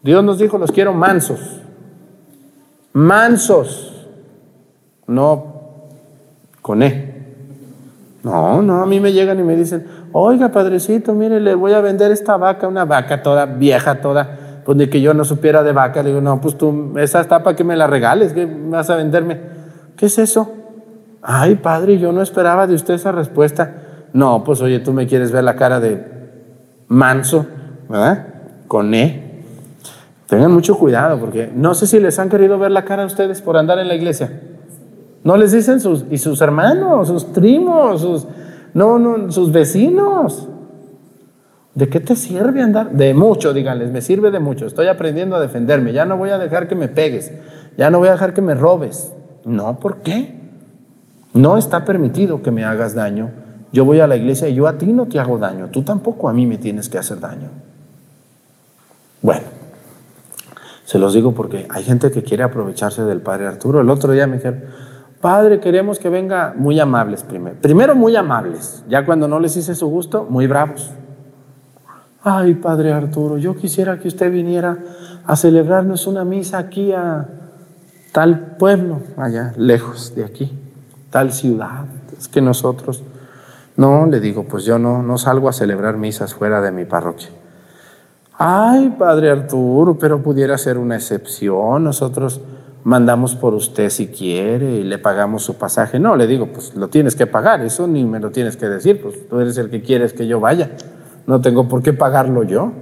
Dios 0.02 0.22
nos 0.22 0.38
dijo, 0.38 0.58
los 0.58 0.70
quiero 0.70 0.92
mansos. 0.92 1.62
Mansos. 2.92 4.06
No 5.06 5.53
con 6.64 6.82
E. 6.82 7.12
No, 8.22 8.62
no, 8.62 8.82
a 8.82 8.86
mí 8.86 8.98
me 8.98 9.12
llegan 9.12 9.38
y 9.38 9.42
me 9.42 9.54
dicen, 9.54 9.86
oiga, 10.12 10.48
padrecito, 10.48 11.12
mire, 11.12 11.38
le 11.38 11.54
voy 11.54 11.74
a 11.74 11.82
vender 11.82 12.10
esta 12.10 12.38
vaca, 12.38 12.66
una 12.66 12.86
vaca 12.86 13.22
toda 13.22 13.44
vieja, 13.44 14.00
toda, 14.00 14.62
pues 14.64 14.78
de 14.78 14.88
que 14.88 15.02
yo 15.02 15.12
no 15.12 15.26
supiera 15.26 15.62
de 15.62 15.72
vaca. 15.72 16.02
Le 16.02 16.08
digo, 16.08 16.22
no, 16.22 16.40
pues 16.40 16.56
tú, 16.56 16.94
esa 16.96 17.20
está 17.20 17.42
para 17.42 17.54
que 17.54 17.64
me 17.64 17.76
la 17.76 17.86
regales, 17.86 18.32
que 18.32 18.46
vas 18.46 18.88
a 18.88 18.96
venderme. 18.96 19.40
¿Qué 19.94 20.06
es 20.06 20.16
eso? 20.16 20.54
Ay, 21.20 21.56
padre, 21.56 21.98
yo 21.98 22.12
no 22.12 22.22
esperaba 22.22 22.66
de 22.66 22.74
usted 22.76 22.94
esa 22.94 23.12
respuesta. 23.12 23.74
No, 24.14 24.42
pues 24.42 24.62
oye, 24.62 24.78
tú 24.78 24.94
me 24.94 25.06
quieres 25.06 25.32
ver 25.32 25.44
la 25.44 25.56
cara 25.56 25.80
de 25.80 26.02
manso, 26.88 27.44
¿verdad? 27.90 28.26
Con 28.68 28.94
E. 28.94 29.42
Tengan 30.28 30.50
mucho 30.50 30.78
cuidado, 30.78 31.20
porque 31.20 31.52
no 31.54 31.74
sé 31.74 31.86
si 31.86 32.00
les 32.00 32.18
han 32.18 32.30
querido 32.30 32.58
ver 32.58 32.70
la 32.70 32.86
cara 32.86 33.02
a 33.02 33.06
ustedes 33.06 33.42
por 33.42 33.58
andar 33.58 33.78
en 33.78 33.88
la 33.88 33.94
iglesia. 33.94 34.30
No 35.24 35.38
les 35.38 35.52
dicen 35.52 35.80
sus, 35.80 36.04
y 36.10 36.18
sus 36.18 36.40
hermanos, 36.42 37.08
sus 37.08 37.24
primos, 37.24 38.02
sus, 38.02 38.26
no, 38.74 38.98
no, 38.98 39.32
sus 39.32 39.50
vecinos. 39.50 40.48
¿De 41.74 41.88
qué 41.88 41.98
te 41.98 42.14
sirve 42.14 42.62
andar? 42.62 42.92
De 42.92 43.14
mucho, 43.14 43.52
díganles, 43.52 43.90
me 43.90 44.00
sirve 44.00 44.30
de 44.30 44.38
mucho. 44.38 44.66
Estoy 44.66 44.86
aprendiendo 44.86 45.34
a 45.34 45.40
defenderme. 45.40 45.92
Ya 45.92 46.04
no 46.04 46.16
voy 46.16 46.30
a 46.30 46.38
dejar 46.38 46.68
que 46.68 46.74
me 46.76 46.88
pegues. 46.88 47.32
ya 47.76 47.90
no 47.90 47.98
voy 47.98 48.08
a 48.08 48.12
dejar 48.12 48.34
que 48.34 48.42
me 48.42 48.54
robes. 48.54 49.12
No, 49.44 49.80
¿por 49.80 50.02
qué? 50.02 50.38
No 51.32 51.56
está 51.56 51.84
permitido 51.84 52.42
que 52.42 52.52
me 52.52 52.64
hagas 52.64 52.94
daño. 52.94 53.30
Yo 53.72 53.84
voy 53.84 53.98
a 53.98 54.06
la 54.06 54.16
iglesia 54.16 54.48
y 54.48 54.54
yo 54.54 54.68
a 54.68 54.78
ti 54.78 54.86
no 54.92 55.06
te 55.06 55.18
hago 55.18 55.38
daño. 55.38 55.68
Tú 55.68 55.82
tampoco 55.82 56.28
a 56.28 56.32
mí 56.32 56.46
me 56.46 56.58
tienes 56.58 56.88
que 56.88 56.98
hacer 56.98 57.18
daño. 57.18 57.48
Bueno, 59.20 59.42
se 60.84 60.98
los 60.98 61.12
digo 61.12 61.32
porque 61.32 61.66
hay 61.70 61.82
gente 61.82 62.12
que 62.12 62.22
quiere 62.22 62.44
aprovecharse 62.44 63.02
del 63.02 63.20
padre 63.20 63.48
Arturo. 63.48 63.80
El 63.80 63.90
otro 63.90 64.12
día 64.12 64.28
me 64.28 64.36
dijeron, 64.36 64.64
padre, 65.24 65.58
queremos 65.58 65.98
que 65.98 66.10
venga 66.10 66.52
muy 66.54 66.78
amables 66.78 67.22
primero. 67.22 67.56
Primero 67.62 67.94
muy 67.94 68.14
amables. 68.14 68.84
Ya 68.90 69.06
cuando 69.06 69.26
no 69.26 69.40
les 69.40 69.56
hice 69.56 69.74
su 69.74 69.86
gusto, 69.86 70.26
muy 70.28 70.46
bravos. 70.46 70.90
Ay, 72.22 72.52
padre 72.56 72.92
Arturo, 72.92 73.38
yo 73.38 73.56
quisiera 73.56 73.98
que 73.98 74.08
usted 74.08 74.30
viniera 74.30 74.76
a 75.24 75.34
celebrarnos 75.34 76.06
una 76.06 76.26
misa 76.26 76.58
aquí 76.58 76.92
a 76.92 77.26
tal 78.12 78.56
pueblo, 78.58 79.00
allá 79.16 79.54
lejos 79.56 80.14
de 80.14 80.26
aquí, 80.26 80.52
tal 81.08 81.32
ciudad. 81.32 81.86
Es 82.18 82.28
que 82.28 82.42
nosotros, 82.42 83.02
no, 83.78 84.04
le 84.04 84.20
digo, 84.20 84.44
pues 84.44 84.66
yo 84.66 84.78
no, 84.78 85.02
no 85.02 85.16
salgo 85.16 85.48
a 85.48 85.54
celebrar 85.54 85.96
misas 85.96 86.34
fuera 86.34 86.60
de 86.60 86.70
mi 86.70 86.84
parroquia. 86.84 87.30
Ay, 88.36 88.94
padre 88.98 89.30
Arturo, 89.30 89.96
pero 89.98 90.22
pudiera 90.22 90.58
ser 90.58 90.76
una 90.76 90.96
excepción. 90.96 91.82
Nosotros 91.82 92.42
mandamos 92.84 93.34
por 93.34 93.54
usted 93.54 93.90
si 93.90 94.06
quiere 94.06 94.76
y 94.76 94.84
le 94.84 94.98
pagamos 94.98 95.42
su 95.42 95.56
pasaje. 95.56 95.98
No, 95.98 96.16
le 96.16 96.26
digo, 96.26 96.46
pues 96.52 96.74
lo 96.76 96.88
tienes 96.88 97.16
que 97.16 97.26
pagar, 97.26 97.60
eso 97.62 97.86
ni 97.88 98.04
me 98.04 98.20
lo 98.20 98.30
tienes 98.30 98.56
que 98.56 98.68
decir, 98.68 99.02
pues 99.02 99.28
tú 99.28 99.40
eres 99.40 99.58
el 99.58 99.68
que 99.68 99.82
quieres 99.82 100.12
que 100.12 100.26
yo 100.26 100.38
vaya 100.38 100.70
no 101.26 101.40
tengo 101.40 101.68
por 101.68 101.82
qué 101.82 101.92
pagarlo 101.92 102.42
yo. 102.42 102.72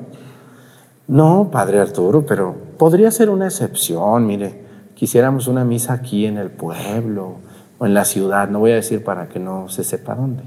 No, 1.09 1.51
Padre 1.51 1.81
Arturo, 1.81 2.25
pero 2.27 2.55
podría 2.79 3.11
ser 3.11 3.29
una 3.31 3.47
excepción, 3.47 4.27
mire, 4.27 4.65
quisiéramos 4.95 5.49
una 5.49 5.65
misa 5.65 5.93
aquí 5.93 6.27
en 6.27 6.39
el 6.39 6.51
pueblo 6.51 7.37
o 7.79 7.87
en 7.87 7.95
la 7.95 8.05
ciudad, 8.05 8.49
no 8.49 8.61
voy 8.61 8.73
a 8.73 8.77
decir 8.77 9.05
para 9.05 9.29
que 9.29 9.39
no 9.39 9.69
se 9.69 9.85
sepa 9.85 10.15
dónde. 10.15 10.43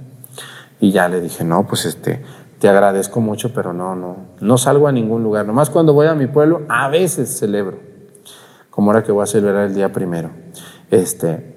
Y 0.79 0.91
ya 0.91 1.07
le 1.07 1.21
dije, 1.21 1.43
no, 1.43 1.67
pues 1.67 1.85
este, 1.85 2.21
te 2.59 2.67
agradezco 2.67 3.21
mucho, 3.21 3.53
pero 3.53 3.73
no, 3.73 3.95
no, 3.95 4.17
no 4.39 4.57
salgo 4.57 4.87
a 4.87 4.91
ningún 4.91 5.23
lugar. 5.23 5.45
Nomás 5.45 5.69
cuando 5.69 5.93
voy 5.93 6.07
a 6.07 6.15
mi 6.15 6.27
pueblo, 6.27 6.63
a 6.67 6.89
veces 6.89 7.37
celebro, 7.37 7.77
como 8.75 8.91
ahora 8.91 9.03
que 9.03 9.13
voy 9.13 9.23
a 9.23 9.25
celebrar 9.25 9.67
el 9.67 9.73
día 9.73 9.93
primero. 9.93 10.31
Este, 10.91 11.55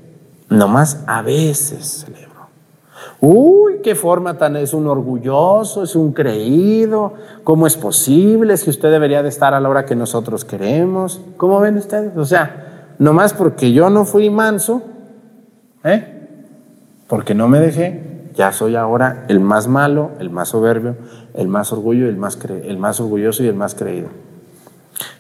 nomás 0.49 1.03
a 1.09 1.21
veces 1.21 2.05
celebro. 2.07 2.29
Uy, 3.21 3.81
qué 3.83 3.97
forma 3.97 4.39
tan 4.39 4.55
es 4.55 4.73
un 4.73 4.87
orgulloso, 4.87 5.83
es 5.83 5.97
un 5.97 6.13
creído. 6.13 7.15
¿Cómo 7.43 7.67
es 7.67 7.77
posible? 7.77 8.55
Es 8.55 8.63
que 8.63 8.71
usted 8.71 8.93
debería 8.93 9.25
de 9.25 9.29
estar 9.29 9.53
a 9.53 9.59
la 9.59 9.69
hora 9.69 9.85
que 9.85 9.97
nosotros 9.97 10.45
queremos. 10.45 11.21
¿Cómo 11.37 11.59
ven 11.59 11.77
ustedes? 11.77 12.17
O 12.17 12.25
sea, 12.25 12.95
nomás 13.01 13.35
porque 13.35 13.73
yo 13.73 13.91
no 13.91 14.05
fui 14.05 14.31
manso, 14.31 14.83
¿eh? 15.83 16.29
Porque 17.09 17.35
no 17.35 17.49
me 17.49 17.59
dejé, 17.59 18.31
ya 18.35 18.53
soy 18.53 18.77
ahora 18.77 19.25
el 19.27 19.41
más 19.41 19.67
malo, 19.67 20.13
el 20.21 20.31
más 20.31 20.51
soberbio, 20.51 20.95
el 21.35 21.49
más 21.49 21.73
orgullo, 21.73 22.09
el 22.09 22.17
más, 22.17 22.39
el 22.47 22.79
más 22.79 23.01
orgulloso 23.01 23.43
y 23.43 23.49
el 23.49 23.55
más 23.55 23.75
creído. 23.75 24.28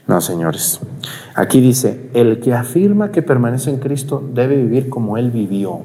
No, 0.08 0.20
señores. 0.22 0.80
Aquí 1.34 1.60
dice, 1.60 2.10
el 2.14 2.40
que 2.40 2.54
afirma 2.54 3.12
que 3.12 3.22
permanece 3.22 3.70
en 3.70 3.78
Cristo 3.78 4.26
debe 4.34 4.56
vivir 4.56 4.88
como 4.88 5.18
Él 5.18 5.30
vivió. 5.30 5.82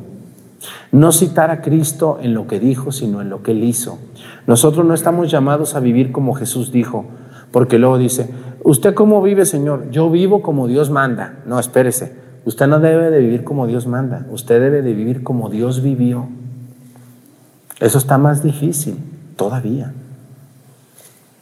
No 0.92 1.12
citar 1.12 1.52
a 1.52 1.62
Cristo 1.62 2.20
en 2.22 2.34
lo 2.34 2.48
que 2.48 2.60
dijo, 2.60 2.92
sino 2.92 3.22
en 3.22 3.30
lo 3.30 3.44
que 3.44 3.52
él 3.52 3.64
hizo. 3.64 4.00
Nosotros 4.48 4.86
no 4.86 4.94
estamos 4.94 5.30
llamados 5.30 5.76
a 5.76 5.82
vivir 5.82 6.14
como 6.14 6.36
Jesús 6.36 6.72
dijo, 6.72 7.06
porque 7.52 7.80
luego 7.80 7.98
dice, 7.98 8.30
¿usted 8.64 8.94
cómo 8.94 9.22
vive, 9.22 9.46
Señor? 9.46 9.90
Yo 9.92 10.10
vivo 10.10 10.42
como 10.42 10.68
Dios 10.68 10.90
manda. 10.90 11.40
No, 11.46 11.60
espérese. 11.60 12.16
Usted 12.46 12.68
no 12.68 12.80
debe 12.80 13.12
de 13.12 13.20
vivir 13.20 13.44
como 13.44 13.68
Dios 13.68 13.88
manda. 13.88 14.26
Usted 14.32 14.62
debe 14.62 14.82
de 14.82 14.94
vivir 14.94 15.24
como 15.24 15.50
Dios 15.50 15.82
vivió. 15.82 16.28
Eso 17.82 17.98
está 17.98 18.18
más 18.18 18.42
difícil 18.42 18.98
todavía. 19.36 19.94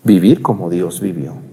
Vivir 0.03 0.41
como 0.41 0.69
Dios 0.71 0.99
vivió. 0.99 1.50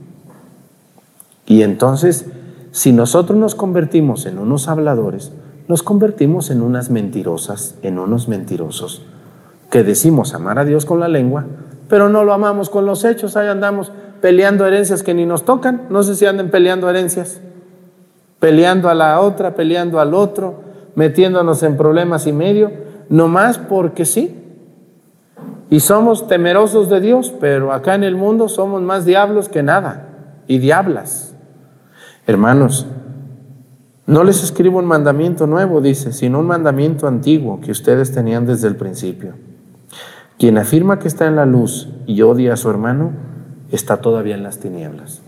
Y 1.49 1.63
entonces, 1.63 2.27
si 2.71 2.93
nosotros 2.93 3.39
nos 3.39 3.55
convertimos 3.55 4.27
en 4.27 4.39
unos 4.39 4.69
habladores, 4.69 5.33
nos 5.67 5.83
convertimos 5.83 6.51
en 6.51 6.61
unas 6.61 6.91
mentirosas, 6.91 7.75
en 7.83 7.99
unos 7.99 8.29
mentirosos, 8.29 9.03
que 9.71 9.83
decimos 9.83 10.35
amar 10.35 10.59
a 10.59 10.67
Dios 10.67 10.85
con 10.85 11.01
la 11.01 11.09
lengua, 11.09 11.47
pero 11.89 12.11
no 12.11 12.23
lo 12.23 12.35
amamos 12.35 12.69
con 12.69 12.85
los 12.85 13.05
hechos, 13.05 13.35
ahí 13.37 13.49
andamos 13.49 13.93
peleando 14.21 14.67
herencias 14.67 15.03
que 15.03 15.15
ni 15.15 15.25
nos 15.25 15.47
tocan, 15.47 15.87
no 15.89 16.03
sé 16.03 16.15
si 16.17 16.27
anden 16.27 16.51
peleando 16.51 16.89
herencias, 16.91 17.41
peleando 18.41 18.91
a 18.91 18.95
la 18.95 19.19
otra, 19.21 19.55
peleando 19.55 20.01
al 20.01 20.13
otro, 20.13 20.61
metiéndonos 20.97 21.63
en 21.63 21.79
problemas 21.79 22.27
y 22.27 22.33
medio, 22.33 22.71
nomás 23.09 23.57
porque 23.57 24.05
sí. 24.05 24.35
Y 25.71 25.81
somos 25.81 26.29
temerosos 26.29 26.91
de 26.91 27.01
Dios, 27.01 27.33
pero 27.41 27.73
acá 27.73 27.95
en 27.95 28.05
el 28.05 28.17
mundo 28.17 28.49
somos 28.49 28.83
más 28.83 29.07
diablos 29.07 29.49
que 29.49 29.63
nada, 29.63 30.09
y 30.47 30.59
diablas. 30.59 31.28
Hermanos, 32.29 32.85
no 34.05 34.23
les 34.23 34.45
escribo 34.45 34.81
un 34.81 34.85
mandamiento 34.85 35.47
nuevo, 35.47 35.81
dice, 35.81 36.13
sino 36.13 36.41
un 36.41 36.47
mandamiento 36.47 37.09
antiguo 37.09 37.59
que 37.63 37.71
ustedes 37.71 38.13
tenían 38.13 38.45
desde 38.45 38.69
el 38.69 38.77
principio. 38.77 39.33
Quien 40.39 40.59
afirma 40.59 40.99
que 40.99 41.09
está 41.09 41.27
en 41.27 41.37
la 41.37 41.47
luz 41.47 41.89
y 42.07 42.21
odia 42.21 42.53
a 42.53 42.59
su 42.59 42.69
hermano, 42.69 43.13
está 43.73 44.03
todavía 44.03 44.35
en 44.35 44.43
las 44.43 44.59
tinieblas. 44.59 45.23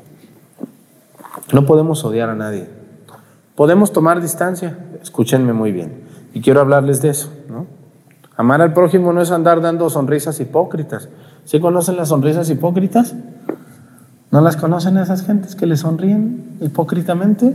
No 1.55 1.65
podemos 1.65 2.05
odiar 2.05 2.29
a 2.29 2.35
nadie. 2.35 2.69
Podemos 3.55 3.95
tomar 3.95 4.21
distancia, 4.21 4.77
escúchenme 5.03 5.55
muy 5.55 5.73
bien. 5.73 6.03
Y 6.35 6.43
quiero 6.43 6.61
hablarles 6.61 7.01
de 7.01 7.09
eso. 7.09 7.33
¿no? 7.49 7.67
Amar 8.37 8.61
al 8.61 8.75
prójimo 8.75 9.15
no 9.15 9.23
es 9.23 9.31
andar 9.31 9.63
dando 9.63 9.89
sonrisas 9.89 10.39
hipócritas. 10.39 11.09
¿Sí 11.47 11.61
conocen 11.61 11.97
las 11.97 12.11
sonrisas 12.11 12.51
hipócritas? 12.51 13.15
¿No 14.31 14.41
las 14.41 14.57
conocen 14.57 14.97
esas 14.97 15.25
gentes 15.25 15.57
que 15.57 15.67
le 15.67 15.77
sonríen 15.77 16.57
hipócritamente? 16.61 17.53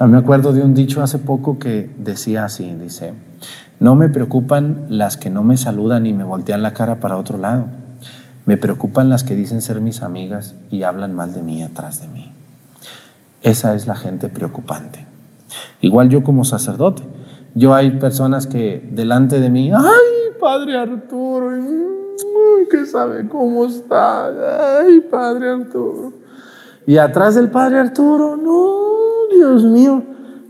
Me 0.00 0.18
acuerdo 0.18 0.52
de 0.52 0.62
un 0.62 0.74
dicho 0.74 1.02
hace 1.02 1.18
poco 1.18 1.58
que 1.58 1.90
decía 1.98 2.44
así, 2.44 2.74
dice, 2.74 3.14
no 3.80 3.94
me 3.94 4.10
preocupan 4.10 4.84
las 4.90 5.16
que 5.16 5.30
no 5.30 5.42
me 5.42 5.56
saludan 5.56 6.04
y 6.04 6.12
me 6.12 6.24
voltean 6.24 6.62
la 6.62 6.74
cara 6.74 7.00
para 7.00 7.16
otro 7.16 7.38
lado. 7.38 7.66
Me 8.44 8.58
preocupan 8.58 9.08
las 9.08 9.24
que 9.24 9.34
dicen 9.34 9.62
ser 9.62 9.80
mis 9.80 10.02
amigas 10.02 10.54
y 10.70 10.82
hablan 10.82 11.14
mal 11.14 11.32
de 11.32 11.42
mí 11.42 11.62
atrás 11.62 12.00
de 12.00 12.08
mí. 12.08 12.30
Esa 13.42 13.74
es 13.74 13.86
la 13.86 13.96
gente 13.96 14.28
preocupante. 14.28 15.06
Igual 15.80 16.10
yo 16.10 16.22
como 16.22 16.44
sacerdote, 16.44 17.02
yo 17.54 17.74
hay 17.74 17.92
personas 17.92 18.46
que 18.46 18.86
delante 18.92 19.40
de 19.40 19.48
mí, 19.48 19.72
ay, 19.72 20.36
Padre 20.38 20.76
Arturo, 20.76 21.50
que 22.70 22.86
sabe 22.86 23.28
cómo 23.28 23.64
está, 23.66 24.80
ay, 24.80 25.00
Padre 25.00 25.50
Arturo. 25.50 26.12
Y 26.86 26.96
atrás 26.98 27.34
del 27.34 27.50
Padre 27.50 27.78
Arturo, 27.78 28.36
no, 28.36 29.34
Dios 29.34 29.64
mío, 29.64 30.02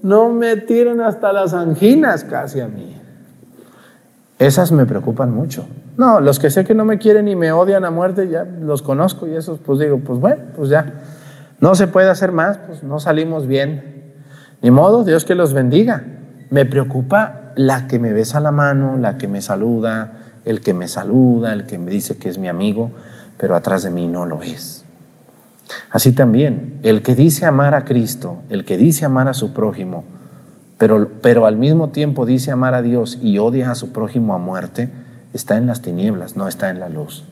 no 0.02 0.30
me 0.30 0.56
tiren 0.56 1.00
hasta 1.00 1.32
las 1.32 1.54
anginas 1.54 2.24
casi 2.24 2.60
a 2.60 2.68
mí. 2.68 2.96
Esas 4.38 4.70
me 4.70 4.86
preocupan 4.86 5.32
mucho. 5.34 5.66
No, 5.96 6.20
los 6.20 6.38
que 6.38 6.50
sé 6.50 6.64
que 6.64 6.74
no 6.74 6.84
me 6.84 6.98
quieren 6.98 7.26
y 7.26 7.34
me 7.34 7.50
odian 7.50 7.84
a 7.84 7.90
muerte, 7.90 8.28
ya 8.28 8.44
los 8.44 8.82
conozco 8.82 9.26
y 9.26 9.34
esos 9.34 9.58
pues 9.58 9.80
digo, 9.80 9.98
pues 9.98 10.20
bueno, 10.20 10.42
pues 10.54 10.68
ya. 10.68 11.02
No 11.60 11.74
se 11.74 11.88
puede 11.88 12.08
hacer 12.08 12.30
más, 12.30 12.56
pues 12.58 12.84
no 12.84 13.00
salimos 13.00 13.48
bien. 13.48 14.14
Ni 14.62 14.70
modo, 14.70 15.02
Dios 15.02 15.24
que 15.24 15.34
los 15.34 15.54
bendiga. 15.54 16.04
Me 16.50 16.64
preocupa 16.64 17.52
la 17.56 17.88
que 17.88 17.98
me 17.98 18.12
besa 18.12 18.38
la 18.38 18.52
mano, 18.52 18.96
la 18.96 19.18
que 19.18 19.26
me 19.26 19.42
saluda, 19.42 20.17
el 20.48 20.62
que 20.62 20.72
me 20.72 20.88
saluda, 20.88 21.52
el 21.52 21.66
que 21.66 21.78
me 21.78 21.90
dice 21.90 22.16
que 22.16 22.30
es 22.30 22.38
mi 22.38 22.48
amigo, 22.48 22.90
pero 23.36 23.54
atrás 23.54 23.82
de 23.82 23.90
mí 23.90 24.08
no 24.08 24.24
lo 24.24 24.42
es. 24.42 24.82
Así 25.90 26.12
también, 26.12 26.78
el 26.82 27.02
que 27.02 27.14
dice 27.14 27.44
amar 27.44 27.74
a 27.74 27.84
Cristo, 27.84 28.38
el 28.48 28.64
que 28.64 28.78
dice 28.78 29.04
amar 29.04 29.28
a 29.28 29.34
su 29.34 29.52
prójimo, 29.52 30.04
pero, 30.78 31.10
pero 31.20 31.44
al 31.44 31.56
mismo 31.56 31.90
tiempo 31.90 32.24
dice 32.24 32.50
amar 32.50 32.72
a 32.72 32.80
Dios 32.80 33.18
y 33.20 33.36
odia 33.36 33.70
a 33.70 33.74
su 33.74 33.92
prójimo 33.92 34.34
a 34.34 34.38
muerte, 34.38 34.88
está 35.34 35.58
en 35.58 35.66
las 35.66 35.82
tinieblas, 35.82 36.34
no 36.34 36.48
está 36.48 36.70
en 36.70 36.80
la 36.80 36.88
luz. 36.88 37.24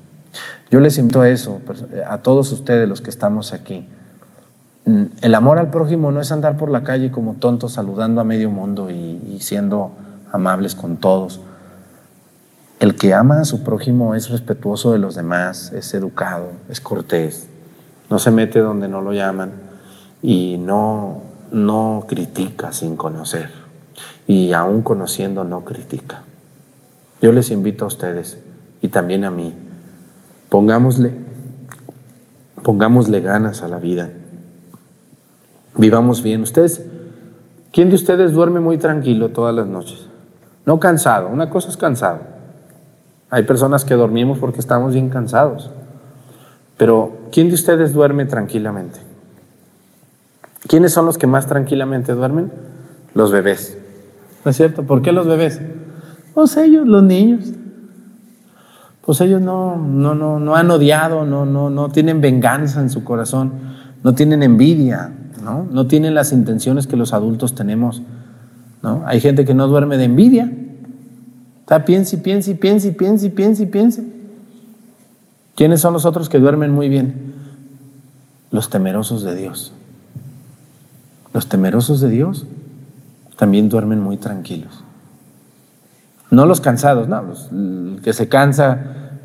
Yo 0.71 0.81
les 0.81 0.99
invito 0.99 1.23
a 1.23 1.31
eso, 1.31 1.63
a 2.07 2.19
todos 2.19 2.53
ustedes 2.53 2.87
los 2.87 3.01
que 3.01 3.09
estamos 3.09 3.55
aquí. 3.55 3.89
El 5.23 5.35
amor 5.35 5.59
al 5.59 5.71
prójimo 5.71 6.13
no 6.13 6.21
es 6.21 6.31
andar 6.33 6.59
por 6.59 6.71
la 6.71 6.83
calle 6.83 7.11
como 7.11 7.35
tontos 7.35 7.73
saludando 7.73 8.21
a 8.21 8.25
medio 8.25 8.51
mundo 8.51 8.91
y 8.91 9.39
siendo 9.41 9.93
amables 10.33 10.75
con 10.75 10.99
todos. 10.99 11.41
El 12.79 12.95
que 12.95 13.15
ama 13.15 13.41
a 13.41 13.45
su 13.47 13.63
prójimo 13.63 14.15
es 14.15 14.29
respetuoso 14.29 14.93
de 14.93 14.99
los 14.99 15.15
demás, 15.15 15.73
es 15.73 15.95
educado, 15.95 16.51
es 16.69 16.79
cortés, 16.81 17.49
no 18.11 18.19
se 18.19 18.31
mete 18.31 18.61
donde 18.61 18.87
no 18.87 19.01
lo 19.01 19.15
llaman 19.15 19.53
y 20.21 20.59
no, 20.59 21.23
no 21.51 22.05
critica 22.07 22.73
sin 22.73 22.97
conocer. 22.97 23.51
Y 24.27 24.53
aún 24.53 24.83
conociendo 24.83 25.43
no 25.43 25.65
critica. 25.65 26.23
Yo 27.23 27.33
les 27.33 27.51
invito 27.51 27.85
a 27.85 27.89
ustedes 27.89 28.39
y 28.83 28.89
también 28.89 29.25
a 29.25 29.31
mí, 29.31 29.55
pongámosle, 30.51 31.13
pongámosle 32.63 33.21
ganas 33.23 33.63
a 33.63 33.69
la 33.69 33.79
vida. 33.79 34.11
vivamos 35.77 36.23
bien. 36.23 36.43
Ustedes, 36.43 36.85
¿quién 37.73 37.89
de 37.89 37.95
ustedes 37.95 38.33
duerme 38.33 38.61
muy 38.61 38.77
tranquilo 38.77 39.31
todas 39.31 39.55
las 39.55 39.67
noches? 39.67 40.07
No 40.67 40.79
cansado, 40.79 41.29
una 41.29 41.49
cosa 41.49 41.71
es 41.71 41.77
cansado. 41.79 42.36
Hay 43.31 43.43
personas 43.43 43.85
que 43.85 43.95
dormimos 43.95 44.39
porque 44.39 44.61
estamos 44.61 44.95
bien 44.95 45.09
cansados. 45.09 45.71
Pero, 46.77 47.17
¿quién 47.33 47.49
de 47.49 47.55
ustedes 47.55 47.93
duerme 47.93 48.27
tranquilamente? 48.27 49.01
¿Quiénes 50.69 50.93
son 50.93 51.07
los 51.07 51.19
que 51.19 51.27
más 51.27 51.47
tranquilamente 51.47 52.13
duermen? 52.13 52.53
Los 53.15 53.33
bebés. 53.33 53.79
¿No 54.45 54.51
es 54.51 54.57
cierto? 54.57 54.85
¿Por 54.85 55.03
qué 55.03 55.13
los 55.13 55.27
bebés? 55.27 55.61
Pues 56.35 56.57
ellos, 56.57 56.87
los 56.87 57.03
niños. 57.03 57.53
Pues 59.05 59.21
ellos 59.21 59.41
no, 59.41 59.77
no, 59.77 60.15
no, 60.15 60.41
no 60.41 60.57
han 60.57 60.71
odiado, 60.71 61.25
no, 61.25 61.47
no, 61.47 61.71
no 61.71 61.89
tienen 61.91 62.21
venganza 62.21 62.81
en 62.81 62.91
su 62.91 63.05
corazón, 63.05 63.53
no 64.03 64.15
tienen 64.15 64.43
envidia, 64.43 65.13
¿no? 65.43 65.65
no 65.71 65.87
tienen 65.87 66.15
las 66.15 66.33
intenciones 66.33 66.89
que 66.89 66.97
los 66.97 67.13
adultos 67.13 67.55
tenemos. 67.55 68.03
¿no? 68.83 69.05
Hay 69.07 69.21
gente 69.21 69.45
que 69.45 69.55
no 69.55 69.69
duerme 69.69 69.97
de 69.97 70.05
envidia. 70.05 70.53
Está 71.67 71.85
y 72.15 72.19
piensa 72.19 72.53
y 72.53 72.55
piensa 72.55 73.63
y 73.65 73.67
piensa. 73.67 74.03
¿Quiénes 75.57 75.81
son 75.81 75.95
los 75.95 76.05
otros 76.05 76.29
que 76.29 76.39
duermen 76.39 76.71
muy 76.71 76.89
bien? 76.89 77.35
Los 78.53 78.71
temerosos 78.71 79.25
de 79.25 79.35
Dios. 79.35 79.73
Los 81.35 81.49
temerosos 81.49 82.01
de 82.01 82.09
Dios 82.09 82.47
también 83.37 83.69
duermen 83.69 84.01
muy 84.01 84.17
tranquilos. 84.17 84.85
No 86.31 86.47
los 86.47 86.61
cansados, 86.61 87.09
no, 87.09 87.35
el 87.51 88.01
que 88.01 88.13
se 88.13 88.29
cansa, 88.29 88.79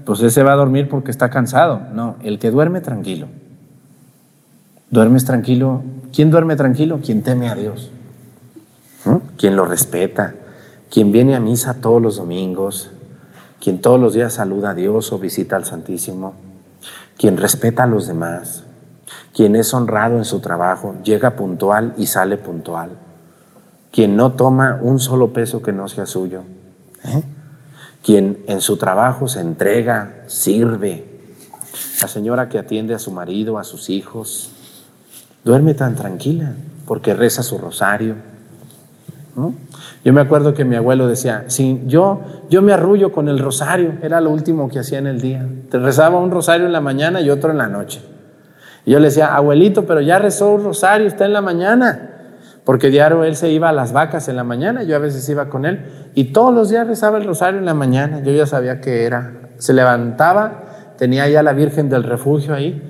pues 0.03 0.23
ese 0.23 0.41
va 0.41 0.53
a 0.53 0.55
dormir 0.55 0.89
porque 0.89 1.11
está 1.11 1.29
cansado. 1.29 1.79
No, 1.93 2.15
el 2.23 2.39
que 2.39 2.49
duerme 2.49 2.81
tranquilo. 2.81 3.27
Duermes 4.89 5.25
tranquilo. 5.25 5.83
¿Quién 6.11 6.31
duerme 6.31 6.55
tranquilo? 6.55 7.01
Quien 7.05 7.21
teme 7.21 7.49
a 7.49 7.53
Dios. 7.55 7.91
Quien 9.37 9.55
lo 9.55 9.65
respeta. 9.65 10.33
Quien 10.91 11.11
viene 11.11 11.35
a 11.35 11.39
misa 11.39 11.81
todos 11.81 12.01
los 12.01 12.17
domingos 12.17 12.91
quien 13.61 13.79
todos 13.79 13.99
los 13.99 14.13
días 14.13 14.33
saluda 14.33 14.71
a 14.71 14.73
Dios 14.73 15.13
o 15.13 15.19
visita 15.19 15.55
al 15.55 15.65
Santísimo, 15.65 16.33
quien 17.15 17.37
respeta 17.37 17.83
a 17.83 17.87
los 17.87 18.07
demás, 18.07 18.63
quien 19.33 19.55
es 19.55 19.73
honrado 19.73 20.17
en 20.17 20.25
su 20.25 20.39
trabajo, 20.39 20.95
llega 21.03 21.35
puntual 21.35 21.93
y 21.95 22.07
sale 22.07 22.37
puntual, 22.37 22.89
quien 23.91 24.15
no 24.15 24.31
toma 24.31 24.79
un 24.81 24.99
solo 24.99 25.31
peso 25.31 25.61
que 25.61 25.71
no 25.71 25.87
sea 25.87 26.07
suyo, 26.07 26.41
¿eh? 27.05 27.23
quien 28.03 28.39
en 28.47 28.61
su 28.61 28.77
trabajo 28.77 29.27
se 29.27 29.41
entrega, 29.41 30.23
sirve, 30.25 31.05
la 32.01 32.07
señora 32.07 32.49
que 32.49 32.57
atiende 32.57 32.95
a 32.95 32.99
su 32.99 33.11
marido, 33.11 33.59
a 33.59 33.63
sus 33.63 33.91
hijos, 33.91 34.49
duerme 35.45 35.75
tan 35.75 35.95
tranquila 35.95 36.53
porque 36.87 37.13
reza 37.13 37.43
su 37.43 37.59
rosario. 37.59 38.15
¿no? 39.35 39.53
Yo 40.03 40.13
me 40.13 40.21
acuerdo 40.21 40.53
que 40.53 40.65
mi 40.65 40.75
abuelo 40.75 41.07
decía, 41.07 41.43
si 41.47 41.83
yo, 41.85 42.21
yo 42.49 42.61
me 42.63 42.73
arrullo 42.73 43.11
con 43.11 43.29
el 43.29 43.37
rosario, 43.37 43.93
era 44.01 44.19
lo 44.19 44.31
último 44.31 44.67
que 44.67 44.79
hacía 44.79 44.97
en 44.97 45.05
el 45.05 45.21
día. 45.21 45.47
Te 45.69 45.77
rezaba 45.77 46.19
un 46.19 46.31
rosario 46.31 46.65
en 46.65 46.71
la 46.71 46.81
mañana 46.81 47.21
y 47.21 47.29
otro 47.29 47.51
en 47.51 47.59
la 47.59 47.67
noche. 47.67 48.01
Y 48.85 48.91
yo 48.91 48.99
le 48.99 49.09
decía, 49.09 49.35
abuelito, 49.35 49.85
pero 49.85 50.01
ya 50.01 50.17
rezó 50.17 50.51
un 50.51 50.63
rosario, 50.63 51.05
está 51.05 51.25
en 51.25 51.33
la 51.33 51.41
mañana. 51.41 52.07
Porque 52.63 52.89
diario 52.89 53.23
él 53.23 53.35
se 53.35 53.51
iba 53.51 53.69
a 53.69 53.73
las 53.73 53.93
vacas 53.93 54.27
en 54.27 54.35
la 54.35 54.43
mañana, 54.43 54.83
yo 54.83 54.95
a 54.95 54.99
veces 54.99 55.27
iba 55.29 55.49
con 55.49 55.65
él, 55.65 55.85
y 56.15 56.25
todos 56.25 56.53
los 56.53 56.69
días 56.69 56.87
rezaba 56.87 57.17
el 57.17 57.25
rosario 57.25 57.59
en 57.59 57.65
la 57.65 57.73
mañana, 57.73 58.21
yo 58.21 58.31
ya 58.31 58.47
sabía 58.47 58.81
que 58.81 59.05
era. 59.05 59.33
Se 59.57 59.73
levantaba, 59.73 60.93
tenía 60.97 61.27
ya 61.27 61.43
la 61.43 61.53
Virgen 61.53 61.89
del 61.89 62.03
Refugio 62.03 62.55
ahí, 62.55 62.81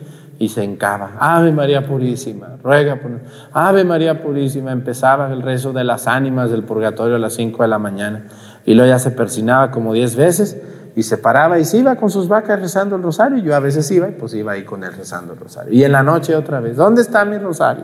y 0.41 0.49
se 0.49 0.63
encaba. 0.63 1.11
Ave 1.19 1.51
María 1.51 1.85
Purísima, 1.85 2.57
ruega 2.63 2.95
por 2.95 3.11
Ave 3.53 3.83
María 3.83 4.23
Purísima, 4.23 4.71
empezaba 4.71 5.31
el 5.31 5.43
rezo 5.43 5.71
de 5.71 5.83
las 5.83 6.07
ánimas 6.07 6.49
del 6.49 6.63
purgatorio 6.63 7.17
a 7.17 7.19
las 7.19 7.33
5 7.33 7.61
de 7.61 7.69
la 7.69 7.77
mañana. 7.77 8.25
Y 8.65 8.73
luego 8.73 8.89
ya 8.89 8.97
se 8.97 9.11
persinaba 9.11 9.69
como 9.69 9.93
10 9.93 10.15
veces 10.15 10.59
y 10.95 11.03
se 11.03 11.19
paraba 11.19 11.59
y 11.59 11.65
se 11.65 11.77
iba 11.77 11.95
con 11.95 12.09
sus 12.09 12.27
vacas 12.27 12.59
rezando 12.59 12.95
el 12.95 13.03
rosario. 13.03 13.37
Y 13.37 13.43
yo 13.43 13.55
a 13.55 13.59
veces 13.59 13.91
iba 13.91 14.09
y 14.09 14.13
pues 14.13 14.33
iba 14.33 14.53
ahí 14.53 14.63
con 14.63 14.83
él 14.83 14.91
rezando 14.93 15.33
el 15.33 15.39
rosario. 15.39 15.71
Y 15.73 15.83
en 15.83 15.91
la 15.91 16.01
noche 16.01 16.35
otra 16.35 16.59
vez, 16.59 16.75
¿dónde 16.75 17.03
está 17.03 17.23
mi 17.23 17.37
rosario? 17.37 17.83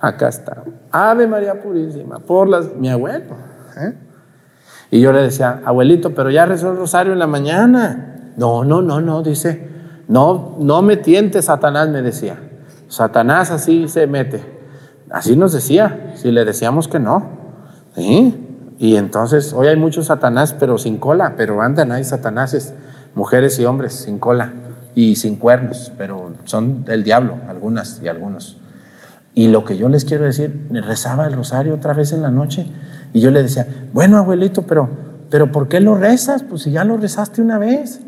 Acá 0.00 0.30
está. 0.30 0.64
Ave 0.90 1.28
María 1.28 1.62
Purísima, 1.62 2.18
por 2.18 2.48
las... 2.48 2.74
Mi 2.74 2.90
abuelo. 2.90 3.36
¿eh? 3.80 3.94
Y 4.90 5.00
yo 5.00 5.12
le 5.12 5.22
decía, 5.22 5.62
abuelito, 5.64 6.12
pero 6.12 6.28
ya 6.28 6.44
rezó 6.44 6.72
el 6.72 6.76
rosario 6.76 7.12
en 7.12 7.20
la 7.20 7.28
mañana. 7.28 8.32
No, 8.36 8.64
no, 8.64 8.82
no, 8.82 9.00
no, 9.00 9.22
dice, 9.22 9.77
no, 10.08 10.56
no 10.58 10.80
me 10.80 10.96
tientes, 10.96 11.44
Satanás, 11.44 11.90
me 11.90 12.02
decía. 12.02 12.38
Satanás 12.88 13.50
así 13.50 13.88
se 13.88 14.06
mete. 14.06 14.42
Así 15.10 15.36
nos 15.36 15.52
decía, 15.52 16.14
si 16.16 16.32
le 16.32 16.44
decíamos 16.44 16.88
que 16.88 16.98
no. 16.98 17.38
Y 18.78 18.96
entonces, 18.96 19.52
hoy 19.52 19.68
hay 19.68 19.76
muchos 19.76 20.06
Satanás, 20.06 20.56
pero 20.58 20.78
sin 20.78 20.96
cola, 20.96 21.34
pero 21.36 21.60
andan 21.60 21.92
ahí 21.92 22.04
Satanáses, 22.04 22.72
mujeres 23.14 23.58
y 23.58 23.66
hombres 23.66 23.92
sin 23.92 24.18
cola 24.18 24.52
y 24.94 25.16
sin 25.16 25.36
cuernos, 25.36 25.92
pero 25.98 26.32
son 26.44 26.84
del 26.84 27.04
diablo, 27.04 27.36
algunas 27.48 28.00
y 28.02 28.08
algunos. 28.08 28.56
Y 29.34 29.48
lo 29.48 29.64
que 29.64 29.76
yo 29.76 29.88
les 29.88 30.04
quiero 30.04 30.24
decir, 30.24 30.68
rezaba 30.70 31.26
el 31.26 31.34
rosario 31.34 31.74
otra 31.74 31.92
vez 31.92 32.12
en 32.12 32.22
la 32.22 32.30
noche 32.30 32.66
y 33.12 33.20
yo 33.20 33.30
le 33.30 33.42
decía, 33.42 33.66
bueno 33.92 34.16
abuelito, 34.16 34.62
pero, 34.62 34.88
pero 35.30 35.52
¿por 35.52 35.68
qué 35.68 35.80
lo 35.80 35.96
rezas? 35.96 36.42
Pues 36.42 36.62
si 36.62 36.72
ya 36.72 36.84
lo 36.84 36.96
rezaste 36.96 37.42
una 37.42 37.58
vez 37.58 38.00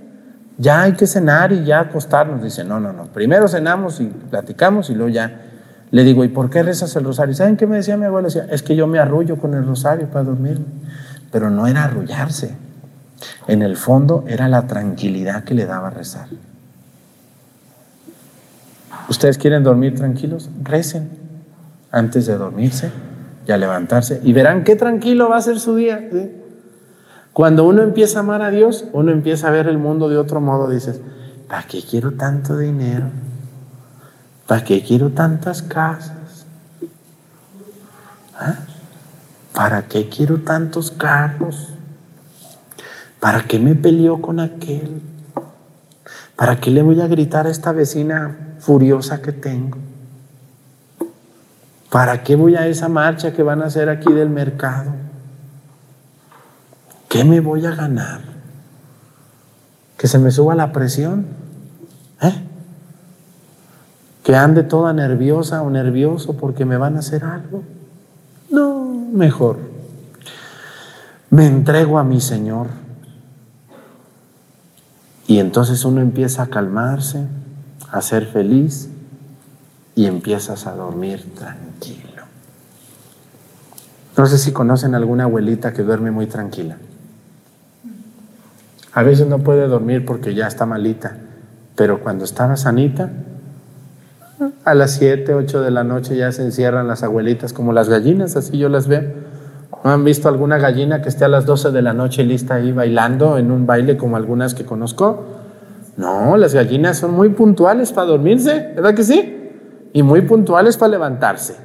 ya 0.61 0.83
hay 0.83 0.93
que 0.93 1.07
cenar 1.07 1.53
y 1.53 1.65
ya 1.65 1.81
acostarnos. 1.81 2.43
Dice, 2.43 2.65
no, 2.65 2.79
no, 2.79 2.93
no, 2.93 3.07
primero 3.07 3.49
cenamos 3.49 3.99
y 4.01 4.07
platicamos 4.07 4.91
y 4.91 4.95
luego 4.95 5.09
ya. 5.09 5.41
Le 5.91 6.05
digo, 6.05 6.23
¿y 6.23 6.29
por 6.29 6.51
qué 6.51 6.63
rezas 6.63 6.95
el 6.97 7.05
rosario? 7.05 7.35
¿Saben 7.35 7.57
qué 7.57 7.67
me 7.67 7.77
decía 7.77 7.97
mi 7.97 8.05
abuela? 8.05 8.27
Decía, 8.27 8.47
es 8.51 8.63
que 8.63 8.77
yo 8.77 8.87
me 8.87 8.99
arrullo 8.99 9.37
con 9.39 9.55
el 9.55 9.67
rosario 9.67 10.07
para 10.09 10.25
dormir. 10.25 10.61
Pero 11.33 11.49
no 11.51 11.67
era 11.67 11.85
arrullarse. 11.85 12.55
En 13.49 13.63
el 13.63 13.77
fondo 13.77 14.25
era 14.29 14.49
la 14.49 14.67
tranquilidad 14.67 15.45
que 15.45 15.55
le 15.55 15.65
daba 15.65 15.91
rezar. 15.91 16.27
¿Ustedes 19.09 19.39
quieren 19.39 19.65
dormir 19.65 19.95
tranquilos? 19.97 20.51
Recen 20.63 21.09
antes 21.91 22.27
de 22.27 22.37
dormirse 22.37 22.91
y 23.49 23.53
a 23.53 23.57
levantarse 23.57 24.21
y 24.23 24.33
verán 24.33 24.63
qué 24.63 24.77
tranquilo 24.77 25.29
va 25.29 25.39
a 25.39 25.41
ser 25.41 25.59
su 25.59 25.75
día. 25.75 26.09
Cuando 27.33 27.65
uno 27.65 27.83
empieza 27.83 28.19
a 28.19 28.23
amar 28.23 28.43
a 28.43 28.51
Dios, 28.51 28.87
uno 28.93 29.13
empieza 29.13 29.49
a 29.49 29.51
ver 29.51 29.69
el 29.69 29.79
mundo 29.79 30.09
de 30.09 30.19
otro 30.19 30.41
modo. 30.41 30.69
Dices, 30.69 31.01
¿para 31.49 31.63
qué 31.65 31.83
quiero 31.83 32.13
tanto 32.13 32.57
dinero? 32.57 33.07
¿Para 34.47 34.65
qué 34.65 34.83
quiero 34.83 35.11
tantas 35.11 35.63
casas? 35.63 36.47
¿Ah? 38.37 38.57
¿Para 39.55 39.83
qué 39.83 40.09
quiero 40.09 40.41
tantos 40.41 40.91
carros? 40.91 41.69
¿Para 43.21 43.43
qué 43.45 43.59
me 43.59 43.75
peleó 43.75 44.21
con 44.21 44.41
aquel? 44.41 45.03
¿Para 46.35 46.59
qué 46.59 46.71
le 46.71 46.83
voy 46.83 47.01
a 47.01 47.07
gritar 47.07 47.47
a 47.47 47.51
esta 47.51 47.71
vecina 47.71 48.57
furiosa 48.59 49.21
que 49.21 49.33
tengo? 49.33 49.79
¿Para 51.91 52.23
qué 52.23 52.35
voy 52.35 52.57
a 52.57 52.67
esa 52.67 52.89
marcha 52.89 53.33
que 53.33 53.43
van 53.43 53.63
a 53.63 53.67
hacer 53.67 53.89
aquí 53.89 54.13
del 54.13 54.31
mercado? 54.31 54.93
¿Qué 57.11 57.25
me 57.25 57.41
voy 57.41 57.67
a 57.67 57.75
ganar? 57.75 58.21
¿Que 59.99 60.07
se 60.07 60.21
me 60.21 60.31
suba 60.31 60.55
la 60.55 60.71
presión? 60.71 61.27
¿Eh? 62.23 62.45
¿Que 64.23 64.37
ande 64.37 64.63
toda 64.63 64.93
nerviosa 64.93 65.61
o 65.63 65.71
nervioso 65.71 66.37
porque 66.37 66.65
me 66.65 66.77
van 66.77 66.95
a 66.95 67.01
hacer 67.01 67.25
algo? 67.25 67.65
No, 68.49 68.85
mejor. 69.13 69.59
Me 71.31 71.49
entrego 71.49 71.99
a 71.99 72.05
mi 72.05 72.21
Señor. 72.21 72.69
Y 75.27 75.41
entonces 75.41 75.85
uno 75.85 76.01
empieza 76.01 76.45
a 76.45 76.47
calmarse, 76.47 77.27
a 77.91 78.03
ser 78.03 78.27
feliz 78.27 78.89
y 79.97 80.07
empiezas 80.07 80.69
a 80.69 80.77
dormir 80.77 81.35
tranquilo. 81.35 82.23
No 84.17 84.27
sé 84.27 84.39
si 84.39 84.53
conocen 84.53 84.95
alguna 84.95 85.25
abuelita 85.25 85.73
que 85.73 85.83
duerme 85.83 86.13
muy 86.13 86.27
tranquila. 86.27 86.77
A 88.93 89.03
veces 89.03 89.27
no 89.27 89.39
puede 89.39 89.69
dormir 89.69 90.05
porque 90.05 90.35
ya 90.35 90.47
está 90.47 90.67
malita, 90.67 91.17
pero 91.77 92.01
cuando 92.01 92.25
estaba 92.25 92.57
sanita, 92.57 93.11
a 94.65 94.75
las 94.75 94.93
7, 94.93 95.35
8 95.35 95.61
de 95.61 95.71
la 95.71 95.85
noche 95.85 96.17
ya 96.17 96.33
se 96.33 96.43
encierran 96.43 96.89
las 96.89 97.03
abuelitas 97.03 97.53
como 97.53 97.73
las 97.73 97.89
gallinas, 97.89 98.37
así 98.37 98.59
yo 98.59 98.69
las 98.69 98.89
veo. 98.89 99.03
¿No 99.85 99.91
han 99.91 100.05
visto 100.05 100.29
alguna 100.29 100.59
gallina 100.59 101.03
que 101.03 101.09
esté 101.09 101.25
a 101.25 101.29
las 101.29 101.47
12 101.47 101.71
de 101.71 101.83
la 101.83 101.93
noche 101.93 102.25
lista 102.25 102.55
ahí 102.55 102.73
bailando 102.73 103.39
en 103.39 103.51
un 103.51 103.67
baile 103.67 103.97
como 103.97 104.17
algunas 104.17 104.55
que 104.55 104.65
conozco? 104.65 105.25
No, 105.97 106.37
las 106.37 106.55
gallinas 106.55 106.99
son 106.99 107.15
muy 107.15 107.31
puntuales 107.31 107.93
para 107.93 108.09
dormirse, 108.09 108.73
¿verdad 108.75 108.95
que 108.95 109.05
sí? 109.05 109.51
Y 109.93 110.03
muy 110.03 110.23
puntuales 110.23 110.77
para 110.77 110.93
levantarse. 110.93 111.57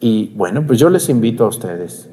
Y 0.00 0.34
bueno, 0.36 0.66
pues 0.66 0.78
yo 0.78 0.90
les 0.90 1.08
invito 1.08 1.44
a 1.44 1.48
ustedes, 1.48 2.08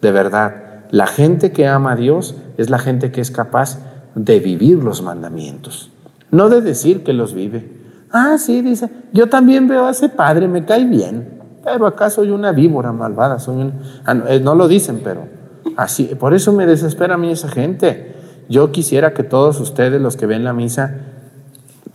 de 0.00 0.10
verdad, 0.12 0.65
la 0.90 1.06
gente 1.06 1.52
que 1.52 1.66
ama 1.66 1.92
a 1.92 1.96
Dios 1.96 2.36
es 2.56 2.70
la 2.70 2.78
gente 2.78 3.10
que 3.10 3.20
es 3.20 3.30
capaz 3.30 3.78
de 4.14 4.40
vivir 4.40 4.82
los 4.82 5.02
mandamientos, 5.02 5.90
no 6.30 6.48
de 6.48 6.60
decir 6.60 7.04
que 7.04 7.12
los 7.12 7.34
vive. 7.34 7.76
Ah, 8.10 8.38
sí, 8.38 8.62
dice, 8.62 8.88
yo 9.12 9.28
también 9.28 9.68
veo 9.68 9.86
a 9.86 9.90
ese 9.90 10.08
padre, 10.08 10.48
me 10.48 10.64
cae 10.64 10.84
bien. 10.84 11.34
pero 11.64 11.86
acá 11.86 12.08
soy 12.10 12.30
una 12.30 12.52
víbora 12.52 12.92
malvada, 12.92 13.38
soy 13.38 13.72
ah, 14.04 14.16
eh, 14.28 14.40
no 14.40 14.54
lo 14.54 14.68
dicen, 14.68 15.00
pero 15.02 15.26
así, 15.76 16.04
por 16.18 16.32
eso 16.32 16.52
me 16.52 16.66
desespera 16.66 17.14
a 17.14 17.18
mí 17.18 17.30
esa 17.30 17.48
gente. 17.48 18.14
Yo 18.48 18.70
quisiera 18.70 19.12
que 19.12 19.24
todos 19.24 19.60
ustedes, 19.60 20.00
los 20.00 20.16
que 20.16 20.26
ven 20.26 20.44
la 20.44 20.52
misa, 20.52 20.94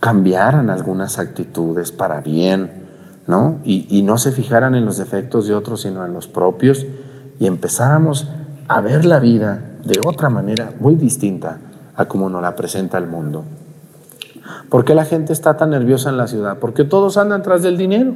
cambiaran 0.00 0.68
algunas 0.68 1.18
actitudes 1.18 1.92
para 1.92 2.20
bien, 2.20 2.70
¿no? 3.26 3.60
Y, 3.64 3.86
y 3.88 4.02
no 4.02 4.18
se 4.18 4.32
fijaran 4.32 4.74
en 4.74 4.84
los 4.84 4.98
defectos 4.98 5.46
de 5.46 5.54
otros, 5.54 5.82
sino 5.82 6.04
en 6.04 6.12
los 6.12 6.28
propios, 6.28 6.84
y 7.40 7.46
empezáramos 7.46 8.28
a 8.76 8.80
ver 8.80 9.04
la 9.04 9.18
vida 9.18 9.60
de 9.84 10.00
otra 10.04 10.30
manera 10.30 10.72
muy 10.80 10.94
distinta 10.94 11.58
a 11.94 12.06
como 12.06 12.30
nos 12.30 12.42
la 12.42 12.56
presenta 12.56 12.98
el 12.98 13.06
mundo. 13.06 13.44
¿Por 14.68 14.84
qué 14.84 14.94
la 14.94 15.04
gente 15.04 15.32
está 15.32 15.56
tan 15.56 15.70
nerviosa 15.70 16.10
en 16.10 16.16
la 16.16 16.26
ciudad? 16.26 16.58
Porque 16.58 16.84
todos 16.84 17.16
andan 17.16 17.42
tras 17.42 17.62
del 17.62 17.76
dinero. 17.76 18.14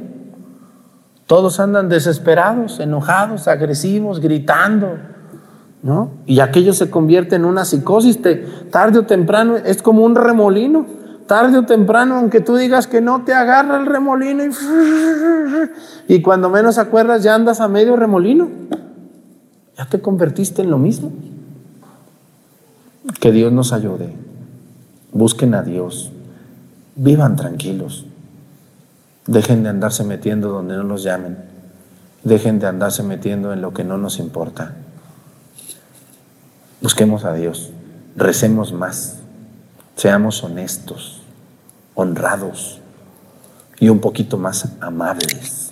Todos 1.27 1.59
andan 1.59 1.89
desesperados, 1.89 2.79
enojados, 2.79 3.47
agresivos, 3.47 4.19
gritando. 4.19 4.97
¿no? 5.83 6.11
Y 6.25 6.39
aquello 6.39 6.73
se 6.73 6.89
convierte 6.89 7.35
en 7.35 7.45
una 7.45 7.65
psicosis. 7.65 8.19
tarde 8.71 8.99
o 8.99 9.03
temprano 9.03 9.57
es 9.57 9.81
como 9.81 10.03
un 10.03 10.15
remolino. 10.15 10.85
Tarde 11.27 11.57
o 11.57 11.65
temprano, 11.65 12.15
aunque 12.15 12.39
tú 12.39 12.55
digas 12.55 12.87
que 12.87 13.01
no, 13.01 13.23
te 13.25 13.33
agarra 13.33 13.77
el 13.77 13.85
remolino 13.85 14.45
y, 14.45 14.49
y 16.15 16.21
cuando 16.21 16.49
menos 16.49 16.77
acuerdas 16.77 17.21
ya 17.21 17.35
andas 17.35 17.59
a 17.59 17.67
medio 17.67 17.97
remolino. 17.97 18.49
Ya 19.77 19.85
te 19.85 20.01
convertiste 20.01 20.61
en 20.61 20.71
lo 20.71 20.77
mismo. 20.77 21.11
Que 23.19 23.31
Dios 23.31 23.51
nos 23.51 23.73
ayude. 23.73 24.13
Busquen 25.11 25.53
a 25.53 25.61
Dios. 25.61 26.11
Vivan 26.95 27.35
tranquilos. 27.35 28.05
Dejen 29.27 29.63
de 29.63 29.69
andarse 29.69 30.03
metiendo 30.03 30.49
donde 30.49 30.75
no 30.75 30.83
los 30.83 31.03
llamen. 31.03 31.37
Dejen 32.23 32.59
de 32.59 32.67
andarse 32.67 33.03
metiendo 33.03 33.53
en 33.53 33.61
lo 33.61 33.73
que 33.73 33.83
no 33.83 33.97
nos 33.97 34.19
importa. 34.19 34.75
Busquemos 36.81 37.23
a 37.23 37.33
Dios. 37.33 37.71
Recemos 38.15 38.73
más. 38.73 39.19
Seamos 39.95 40.43
honestos, 40.43 41.21
honrados 41.95 42.81
y 43.79 43.89
un 43.89 43.99
poquito 43.99 44.37
más 44.37 44.69
amables. 44.79 45.71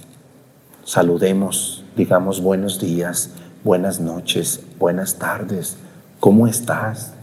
Saludemos, 0.83 1.83
digamos 1.95 2.41
buenos 2.41 2.79
días, 2.79 3.29
buenas 3.65 3.99
noches, 3.99 4.61
buenas 4.79 5.15
tardes. 5.15 5.75
¿Cómo 6.19 6.47
estás? 6.47 7.13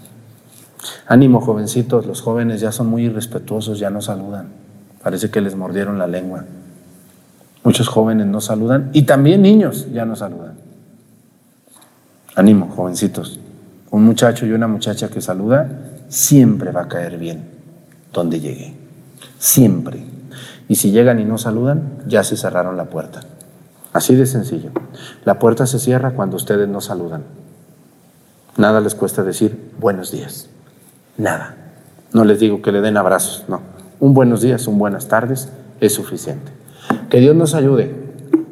Ánimo, 1.07 1.41
jovencitos, 1.41 2.05
los 2.05 2.21
jóvenes 2.21 2.61
ya 2.61 2.73
son 2.73 2.89
muy 2.89 3.05
irrespetuosos, 3.05 3.79
ya 3.79 3.91
no 3.91 4.03
saludan. 4.03 4.49
Parece 5.03 5.31
que 5.31 5.41
les 5.41 5.55
mordieron 5.55 5.99
la 5.99 6.09
lengua. 6.09 6.45
Muchos 7.63 7.87
jóvenes 7.87 8.27
no 8.27 8.41
saludan 8.41 8.91
y 8.93 9.03
también 9.03 9.41
niños 9.41 9.87
ya 9.93 10.05
no 10.05 10.17
saludan. 10.17 10.55
Ánimo, 12.35 12.69
jovencitos. 12.75 13.39
Un 13.93 14.05
muchacho 14.05 14.45
y 14.45 14.51
una 14.51 14.67
muchacha 14.67 15.09
que 15.09 15.21
saluda 15.21 15.71
siempre 16.09 16.73
va 16.73 16.83
a 16.83 16.89
caer 16.89 17.19
bien 17.19 17.45
donde 18.13 18.41
llegue. 18.41 18.75
Siempre. 19.39 20.03
Y 20.69 20.75
si 20.75 20.91
llegan 20.91 21.21
y 21.21 21.25
no 21.25 21.39
saludan, 21.39 22.03
ya 22.09 22.25
se 22.25 22.37
cerraron 22.37 22.77
la 22.77 22.87
puerta. 22.87 23.21
Así 23.93 24.15
de 24.15 24.27
sencillo. 24.27 24.71
La 25.25 25.39
puerta 25.39 25.67
se 25.67 25.79
cierra 25.79 26.13
cuando 26.13 26.37
ustedes 26.37 26.69
no 26.69 26.81
saludan. 26.81 27.25
Nada 28.57 28.81
les 28.81 28.95
cuesta 28.95 29.23
decir 29.23 29.73
buenos 29.79 30.11
días. 30.11 30.49
Nada. 31.17 31.57
No 32.13 32.25
les 32.25 32.41
digo 32.41 32.63
que 32.63 32.73
le 32.73 32.81
den 32.81 32.97
abrazos, 32.97 33.45
no. 33.49 33.61
Un 34.01 34.15
buenos 34.15 34.43
días, 34.43 34.67
un 34.67 34.79
buenas 34.79 35.09
tardes 35.09 35.49
es 35.81 35.95
suficiente. 35.95 36.53
Que 37.11 37.21
Dios 37.21 37.37
nos 37.37 37.55
ayude. 37.55 37.95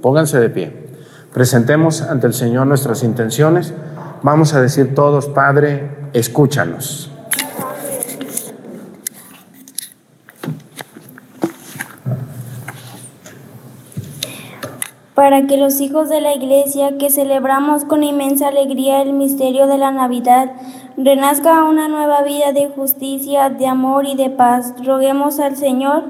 Pónganse 0.01 0.39
de 0.41 0.51
pie. 0.51 0.89
Presentemos 1.33 2.03
ante 2.03 2.27
el 2.27 2.35
Señor 2.35 2.67
nuestras 2.67 3.03
intenciones. 3.03 3.73
Vamos 4.23 4.55
a 4.55 4.61
decir 4.61 4.95
todos, 4.95 5.29
Padre, 5.29 6.09
escúchanos. 6.13 7.10
Para 15.15 15.47
que 15.47 15.57
los 15.57 15.81
hijos 15.81 16.09
de 16.09 16.21
la 16.21 16.35
Iglesia, 16.35 16.97
que 16.99 17.11
celebramos 17.11 17.85
con 17.85 18.03
inmensa 18.03 18.49
alegría 18.49 19.03
el 19.03 19.13
misterio 19.13 19.67
de 19.67 19.77
la 19.77 19.91
Navidad, 19.91 20.53
renazca 20.97 21.65
una 21.65 21.89
nueva 21.89 22.23
vida 22.23 22.53
de 22.53 22.69
justicia, 22.69 23.51
de 23.51 23.67
amor 23.67 24.07
y 24.07 24.15
de 24.15 24.31
paz. 24.31 24.75
Roguemos 24.85 25.41
al 25.41 25.57
Señor 25.57 26.05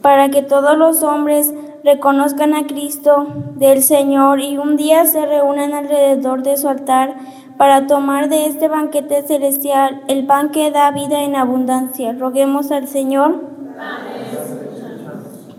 para 0.00 0.28
que 0.28 0.42
todos 0.42 0.78
los 0.78 1.02
hombres 1.02 1.52
reconozcan 1.82 2.54
a 2.54 2.66
Cristo 2.66 3.26
del 3.56 3.82
Señor 3.82 4.40
y 4.40 4.56
un 4.56 4.76
día 4.76 5.04
se 5.04 5.26
reúnan 5.26 5.72
alrededor 5.72 6.42
de 6.44 6.56
su 6.56 6.68
altar 6.68 7.16
para 7.56 7.86
tomar 7.86 8.28
de 8.28 8.46
este 8.46 8.68
banquete 8.68 9.22
celestial 9.22 10.02
el 10.08 10.26
pan 10.26 10.50
que 10.50 10.70
da 10.70 10.90
vida 10.90 11.22
en 11.22 11.36
abundancia. 11.36 12.12
Roguemos 12.12 12.70
al 12.70 12.86
Señor 12.86 13.40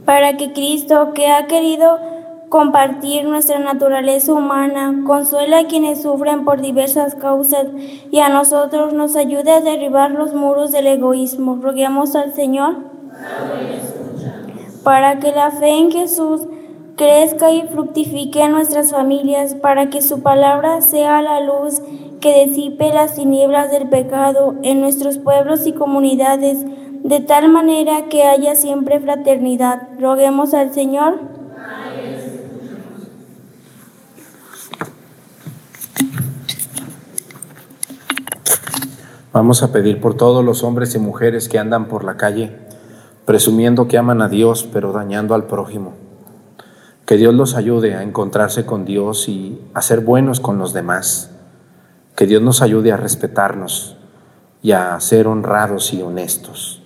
para 0.08 0.38
que 0.38 0.54
Cristo, 0.54 1.12
que 1.14 1.28
ha 1.28 1.48
querido 1.48 2.00
compartir 2.48 3.26
nuestra 3.26 3.60
naturaleza 3.60 4.32
humana, 4.32 5.04
consuela 5.06 5.60
a 5.60 5.68
quienes 5.68 6.02
sufren 6.02 6.46
por 6.46 6.62
diversas 6.62 7.14
causas 7.14 7.68
y 8.10 8.20
a 8.20 8.30
nosotros 8.30 8.94
nos 8.94 9.18
ayude 9.18 9.52
a 9.52 9.60
derribar 9.60 10.12
los 10.12 10.34
muros 10.34 10.72
del 10.72 10.88
egoísmo. 10.88 11.60
Roguemos 11.62 12.16
al 12.16 12.34
Señor 12.34 12.78
para 14.86 15.20
que 15.20 15.34
la 15.34 15.52
fe 15.52 15.78
en 15.78 15.92
Jesús 15.92 16.48
crezca 16.96 17.52
y 17.52 17.64
fructifique 17.64 18.42
en 18.42 18.54
nuestras 18.54 18.92
familias, 18.92 19.56
para 19.56 19.90
que 19.90 20.02
su 20.02 20.22
palabra 20.22 20.80
sea 20.80 21.22
la 21.22 21.42
luz 21.42 21.82
que 22.20 22.46
disipe 22.46 22.94
las 22.94 23.16
tinieblas 23.16 23.72
del 23.72 23.90
pecado 23.90 24.56
en 24.64 24.82
nuestros 24.82 25.18
pueblos 25.18 25.68
y 25.68 25.74
comunidades, 25.74 26.66
de 27.04 27.20
tal 27.20 27.50
manera 27.50 28.10
que 28.10 28.24
haya 28.24 28.56
siempre 28.56 29.00
fraternidad. 29.00 29.88
Roguemos 30.00 30.54
al 30.54 30.74
Señor. 30.74 31.20
Vamos 39.34 39.62
a 39.62 39.72
pedir 39.72 40.02
por 40.02 40.16
todos 40.16 40.44
los 40.44 40.64
hombres 40.64 40.96
y 40.96 41.00
mujeres 41.00 41.48
que 41.48 41.60
andan 41.60 41.88
por 41.88 42.04
la 42.04 42.18
calle 42.18 42.68
presumiendo 43.28 43.90
que 43.90 43.98
aman 43.98 44.22
a 44.22 44.30
Dios, 44.30 44.70
pero 44.72 44.94
dañando 44.94 45.36
al 45.36 45.48
prójimo. 45.48 45.96
Que 47.06 47.18
Dios 47.18 47.34
los 47.34 47.56
ayude 47.56 47.94
a 47.94 48.02
encontrarse 48.02 48.66
con 48.66 48.86
Dios 48.86 49.28
y 49.28 49.60
a 49.74 49.82
ser 49.82 50.00
buenos 50.00 50.40
con 50.40 50.58
los 50.58 50.72
demás. 50.72 51.37
Que 52.18 52.26
Dios 52.26 52.42
nos 52.42 52.64
ayude 52.64 52.92
a 52.92 52.98
respetarnos 52.98 53.96
y 54.64 54.72
a 54.72 55.00
ser 55.00 55.28
honrados 55.28 55.94
y 55.94 56.02
honestos. 56.02 56.82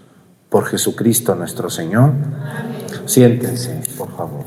Por 0.49 0.65
Jesucristo 0.65 1.35
nuestro 1.35 1.69
Señor. 1.69 2.11
Siéntense, 3.05 3.81
por 3.97 4.11
favor. 4.17 4.43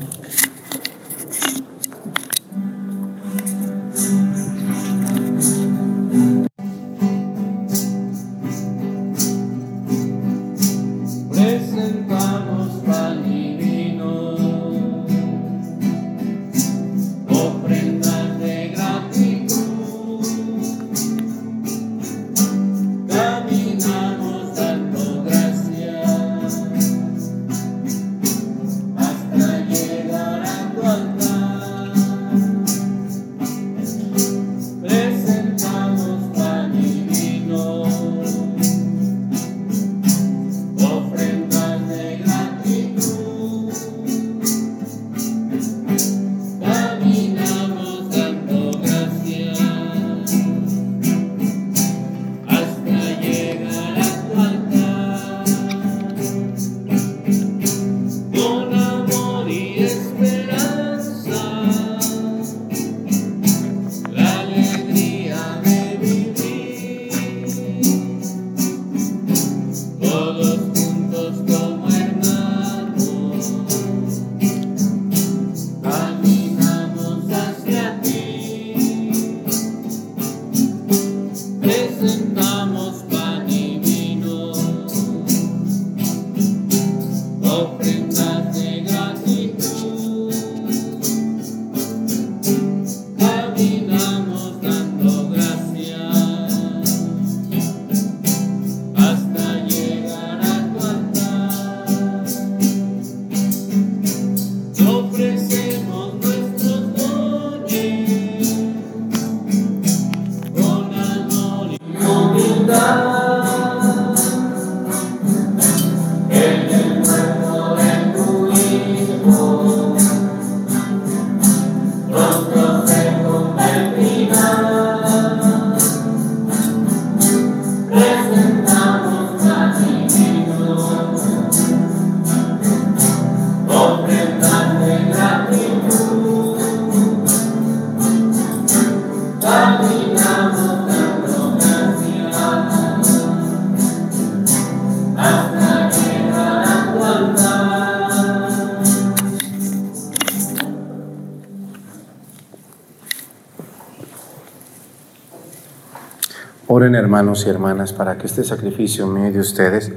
Hermanos 157.15 157.45
y 157.45 157.49
hermanas 157.49 157.93
para 157.93 158.17
que 158.17 158.27
este 158.27 158.43
sacrificio 158.43 159.07
mío 159.07 159.31
de 159.31 159.39
ustedes 159.39 159.89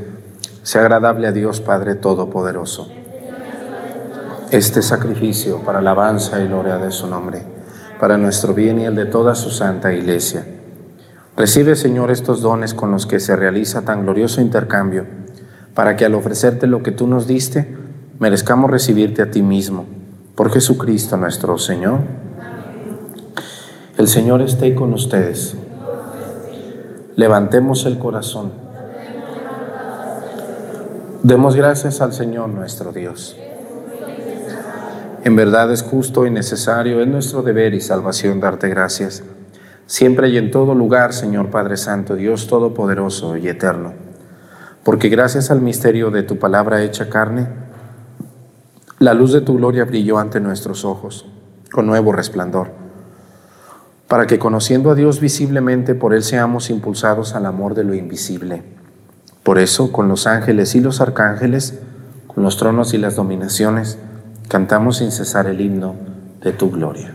sea 0.62 0.82
agradable 0.82 1.26
a 1.26 1.32
Dios 1.32 1.60
Padre 1.60 1.96
Todopoderoso. 1.96 2.92
Este 4.52 4.82
sacrificio 4.82 5.58
para 5.64 5.80
alabanza 5.80 6.40
y 6.40 6.46
gloria 6.46 6.78
de 6.78 6.92
su 6.92 7.08
nombre, 7.08 7.42
para 7.98 8.18
nuestro 8.18 8.54
bien 8.54 8.78
y 8.78 8.84
el 8.84 8.94
de 8.94 9.06
toda 9.06 9.34
su 9.34 9.50
santa 9.50 9.92
iglesia. 9.92 10.46
Recibe, 11.36 11.74
Señor, 11.74 12.12
estos 12.12 12.40
dones 12.40 12.72
con 12.72 12.92
los 12.92 13.04
que 13.04 13.18
se 13.18 13.34
realiza 13.34 13.82
tan 13.82 14.04
glorioso 14.04 14.40
intercambio, 14.40 15.04
para 15.74 15.96
que 15.96 16.04
al 16.04 16.14
ofrecerte 16.14 16.68
lo 16.68 16.84
que 16.84 16.92
tú 16.92 17.08
nos 17.08 17.26
diste, 17.26 17.76
merezcamos 18.20 18.70
recibirte 18.70 19.22
a 19.22 19.30
ti 19.32 19.42
mismo. 19.42 19.86
Por 20.36 20.52
Jesucristo 20.52 21.16
nuestro 21.16 21.58
Señor. 21.58 21.98
El 23.96 24.06
Señor 24.06 24.40
esté 24.40 24.76
con 24.76 24.94
ustedes. 24.94 25.56
Levantemos 27.18 27.84
el 27.84 27.98
corazón. 27.98 28.52
Demos 31.24 31.56
gracias 31.56 32.00
al 32.00 32.12
Señor 32.12 32.48
nuestro 32.50 32.92
Dios. 32.92 33.36
En 35.24 35.34
verdad 35.34 35.72
es 35.72 35.82
justo 35.82 36.26
y 36.26 36.30
necesario, 36.30 37.00
es 37.00 37.08
nuestro 37.08 37.42
deber 37.42 37.74
y 37.74 37.80
salvación 37.80 38.38
darte 38.38 38.68
gracias, 38.68 39.24
siempre 39.86 40.28
y 40.28 40.38
en 40.38 40.52
todo 40.52 40.76
lugar, 40.76 41.12
Señor 41.12 41.50
Padre 41.50 41.76
Santo, 41.76 42.14
Dios 42.14 42.46
Todopoderoso 42.46 43.36
y 43.36 43.48
Eterno, 43.48 43.94
porque 44.84 45.08
gracias 45.08 45.50
al 45.50 45.60
misterio 45.60 46.12
de 46.12 46.22
tu 46.22 46.38
palabra 46.38 46.84
hecha 46.84 47.10
carne, 47.10 47.48
la 49.00 49.12
luz 49.12 49.32
de 49.32 49.40
tu 49.40 49.56
gloria 49.56 49.84
brilló 49.84 50.18
ante 50.18 50.38
nuestros 50.38 50.84
ojos 50.84 51.26
con 51.72 51.84
nuevo 51.84 52.12
resplandor, 52.12 52.77
para 54.08 54.26
que 54.26 54.38
conociendo 54.38 54.90
a 54.90 54.94
Dios 54.94 55.20
visiblemente 55.20 55.94
por 55.94 56.14
Él 56.14 56.22
seamos 56.22 56.70
impulsados 56.70 57.34
al 57.34 57.44
amor 57.46 57.74
de 57.74 57.84
lo 57.84 57.94
invisible. 57.94 58.62
Por 59.42 59.58
eso, 59.58 59.92
con 59.92 60.08
los 60.08 60.26
ángeles 60.26 60.74
y 60.74 60.80
los 60.80 61.00
arcángeles, 61.00 61.78
con 62.26 62.42
los 62.42 62.56
tronos 62.56 62.94
y 62.94 62.98
las 62.98 63.16
dominaciones, 63.16 63.98
cantamos 64.48 64.98
sin 64.98 65.12
cesar 65.12 65.46
el 65.46 65.60
himno 65.60 65.94
de 66.42 66.52
tu 66.52 66.70
gloria. 66.70 67.14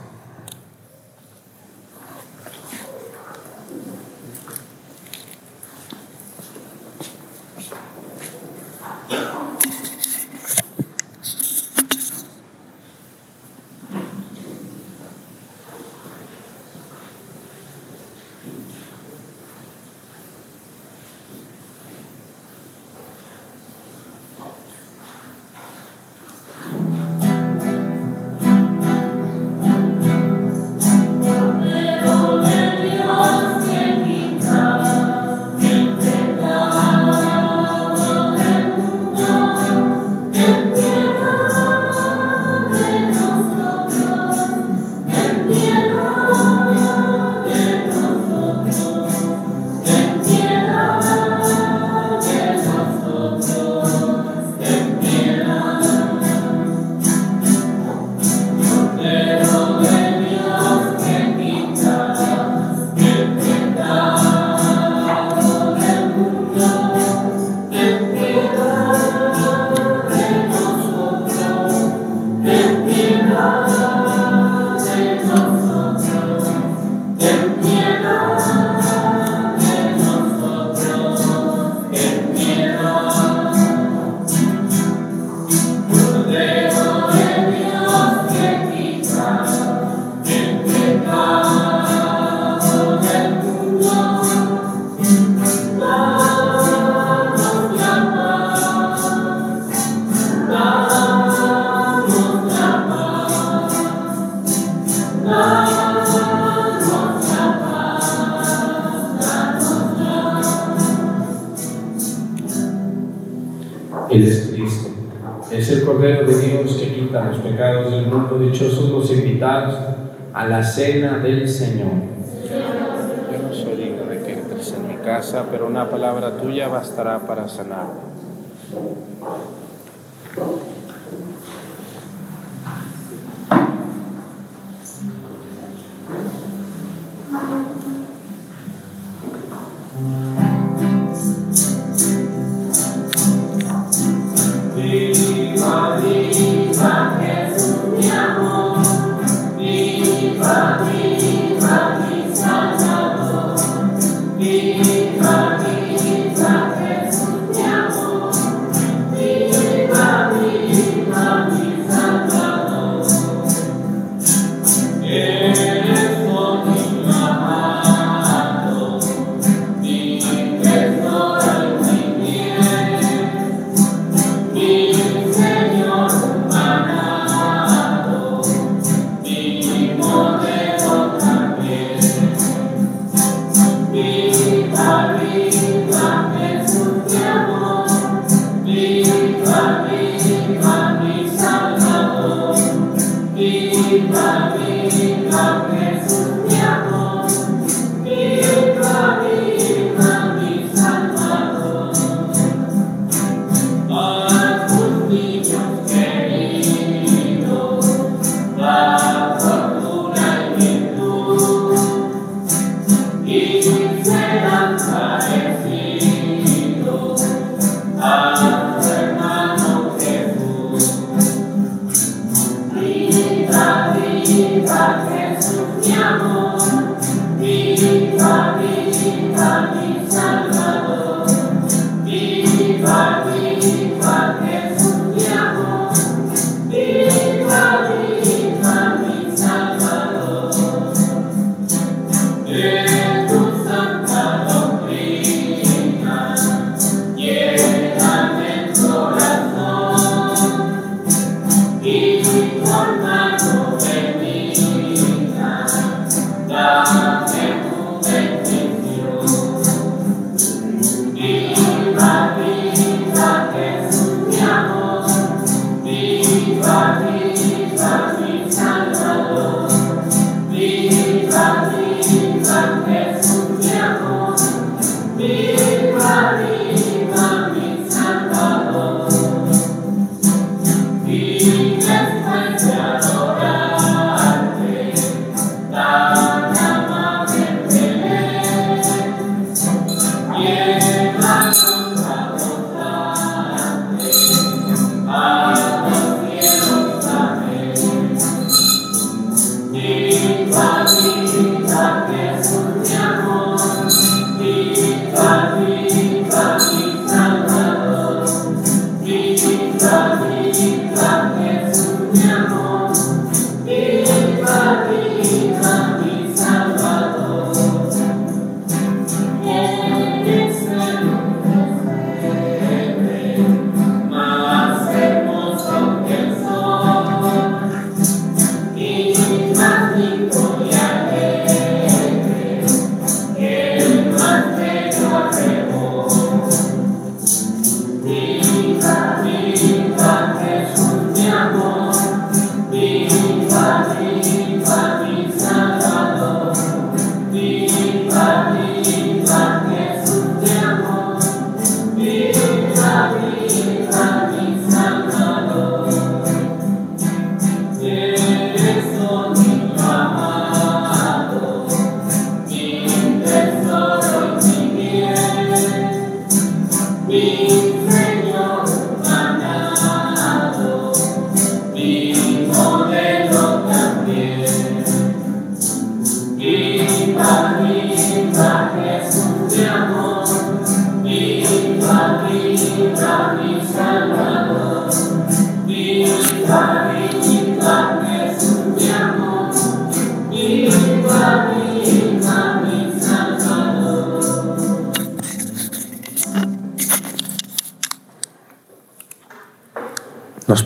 Palabra 126.01 126.33
tuya 126.41 126.65
bastará 126.67 127.19
para 127.19 127.45
sanar. 127.47 127.93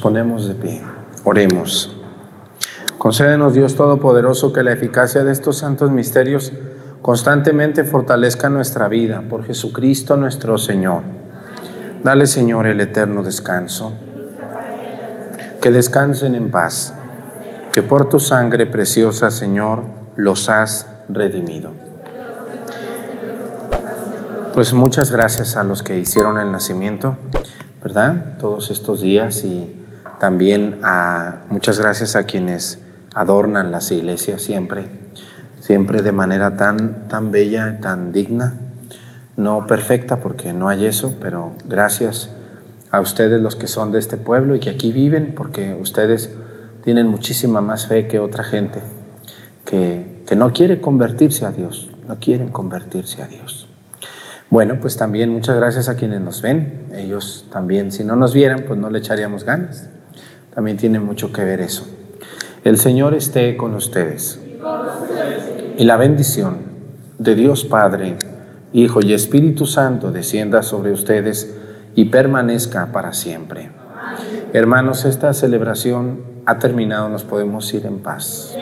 Ponemos 0.05 0.47
de 0.47 0.53
pie. 0.53 0.83
Oremos. 1.23 1.91
Concédenos, 2.99 3.55
Dios 3.55 3.73
Todopoderoso, 3.75 4.53
que 4.53 4.61
la 4.61 4.71
eficacia 4.71 5.23
de 5.23 5.31
estos 5.31 5.57
santos 5.57 5.89
misterios 5.89 6.53
constantemente 7.01 7.83
fortalezca 7.83 8.47
nuestra 8.47 8.87
vida 8.87 9.23
por 9.27 9.45
Jesucristo 9.45 10.15
nuestro 10.15 10.59
Señor. 10.59 11.01
Dale, 12.03 12.27
Señor, 12.27 12.67
el 12.67 12.81
eterno 12.81 13.23
descanso. 13.23 13.93
Que 15.59 15.71
descansen 15.71 16.35
en 16.35 16.51
paz, 16.51 16.93
que 17.73 17.81
por 17.81 18.07
tu 18.07 18.19
sangre 18.19 18.67
preciosa, 18.67 19.31
Señor, 19.31 19.81
los 20.17 20.49
has 20.49 20.85
redimido. 21.09 21.71
Pues 24.53 24.71
muchas 24.71 25.11
gracias 25.11 25.57
a 25.57 25.63
los 25.63 25.81
que 25.81 25.97
hicieron 25.97 26.37
el 26.37 26.51
nacimiento. 26.51 27.17
¿verdad? 27.85 28.37
Todos 28.39 28.71
estos 28.71 29.01
días 29.01 29.43
y 29.43 29.84
también 30.25 30.79
muchas 31.51 31.77
gracias 31.79 32.15
a 32.15 32.23
quienes 32.23 32.79
adornan 33.13 33.71
las 33.71 33.91
iglesias 33.91 34.41
siempre, 34.41 34.87
siempre 35.59 36.01
de 36.01 36.11
manera 36.11 36.57
tan, 36.57 37.07
tan 37.07 37.29
bella, 37.29 37.79
tan 37.79 38.11
digna, 38.11 38.55
no 39.37 39.67
perfecta 39.67 40.17
porque 40.17 40.51
no 40.51 40.67
hay 40.67 40.87
eso, 40.87 41.13
pero 41.21 41.51
gracias 41.65 42.31
a 42.89 43.01
ustedes 43.01 43.39
los 43.39 43.55
que 43.55 43.67
son 43.67 43.91
de 43.91 43.99
este 43.99 44.17
pueblo 44.17 44.55
y 44.55 44.59
que 44.59 44.71
aquí 44.71 44.91
viven, 44.91 45.35
porque 45.37 45.77
ustedes 45.79 46.31
tienen 46.83 47.05
muchísima 47.05 47.61
más 47.61 47.85
fe 47.85 48.07
que 48.07 48.17
otra 48.17 48.43
gente 48.43 48.79
que, 49.63 50.23
que 50.25 50.35
no 50.35 50.53
quiere 50.53 50.81
convertirse 50.81 51.45
a 51.45 51.51
Dios, 51.51 51.91
no 52.07 52.15
quieren 52.15 52.49
convertirse 52.49 53.21
a 53.21 53.27
Dios. 53.27 53.69
Bueno, 54.49 54.79
pues 54.81 54.97
también 54.97 55.29
muchas 55.29 55.55
gracias 55.55 55.87
a 55.87 55.95
quienes 55.95 56.21
nos 56.21 56.41
ven. 56.41 56.87
Ellos 56.95 57.45
también, 57.51 57.91
si 57.91 58.03
no 58.03 58.15
nos 58.15 58.33
vieran, 58.33 58.63
pues 58.67 58.79
no 58.79 58.89
le 58.89 58.97
echaríamos 58.97 59.43
ganas. 59.43 59.89
También 60.55 60.77
tiene 60.77 60.99
mucho 60.99 61.31
que 61.31 61.43
ver 61.43 61.59
eso. 61.59 61.85
El 62.63 62.77
Señor 62.77 63.13
esté 63.13 63.57
con 63.57 63.75
ustedes. 63.75 64.39
Y 65.77 65.83
la 65.83 65.97
bendición 65.97 66.57
de 67.19 67.35
Dios 67.35 67.65
Padre, 67.65 68.17
Hijo 68.73 69.01
y 69.01 69.13
Espíritu 69.13 69.65
Santo 69.67 70.11
descienda 70.11 70.63
sobre 70.63 70.91
ustedes 70.91 71.53
y 71.93 72.05
permanezca 72.05 72.91
para 72.91 73.13
siempre. 73.13 73.69
Hermanos, 74.53 75.05
esta 75.05 75.33
celebración 75.33 76.21
ha 76.45 76.59
terminado, 76.59 77.09
nos 77.09 77.23
podemos 77.23 77.73
ir 77.73 77.85
en 77.85 77.99
paz. 77.99 78.55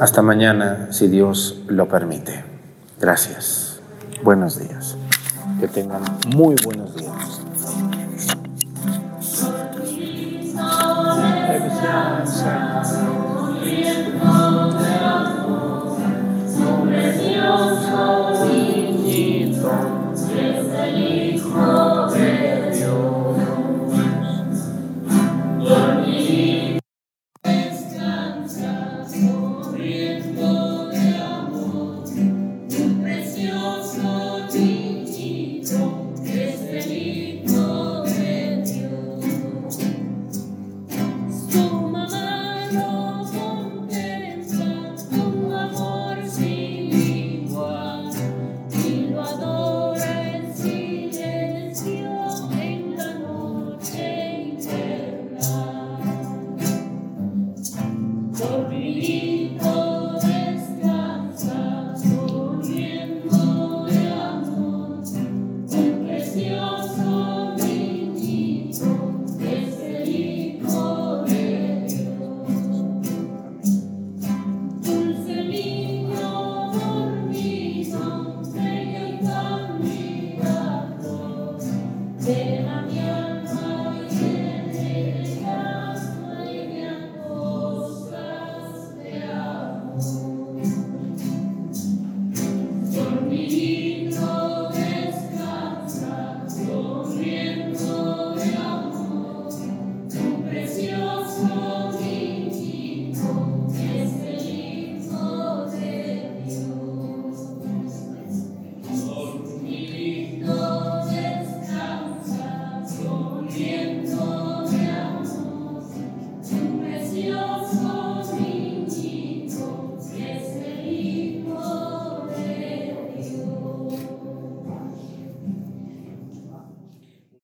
Hasta 0.00 0.22
mañana, 0.22 0.88
si 0.90 1.08
Dios 1.08 1.62
lo 1.66 1.88
permite. 1.88 2.44
Gracias. 3.00 3.80
Buenos 4.22 4.58
días. 4.58 4.96
Que 5.60 5.68
tengan 5.68 6.02
muy 6.34 6.54
buenos 6.64 6.94
días. 6.94 7.07
Dios. 11.58 12.44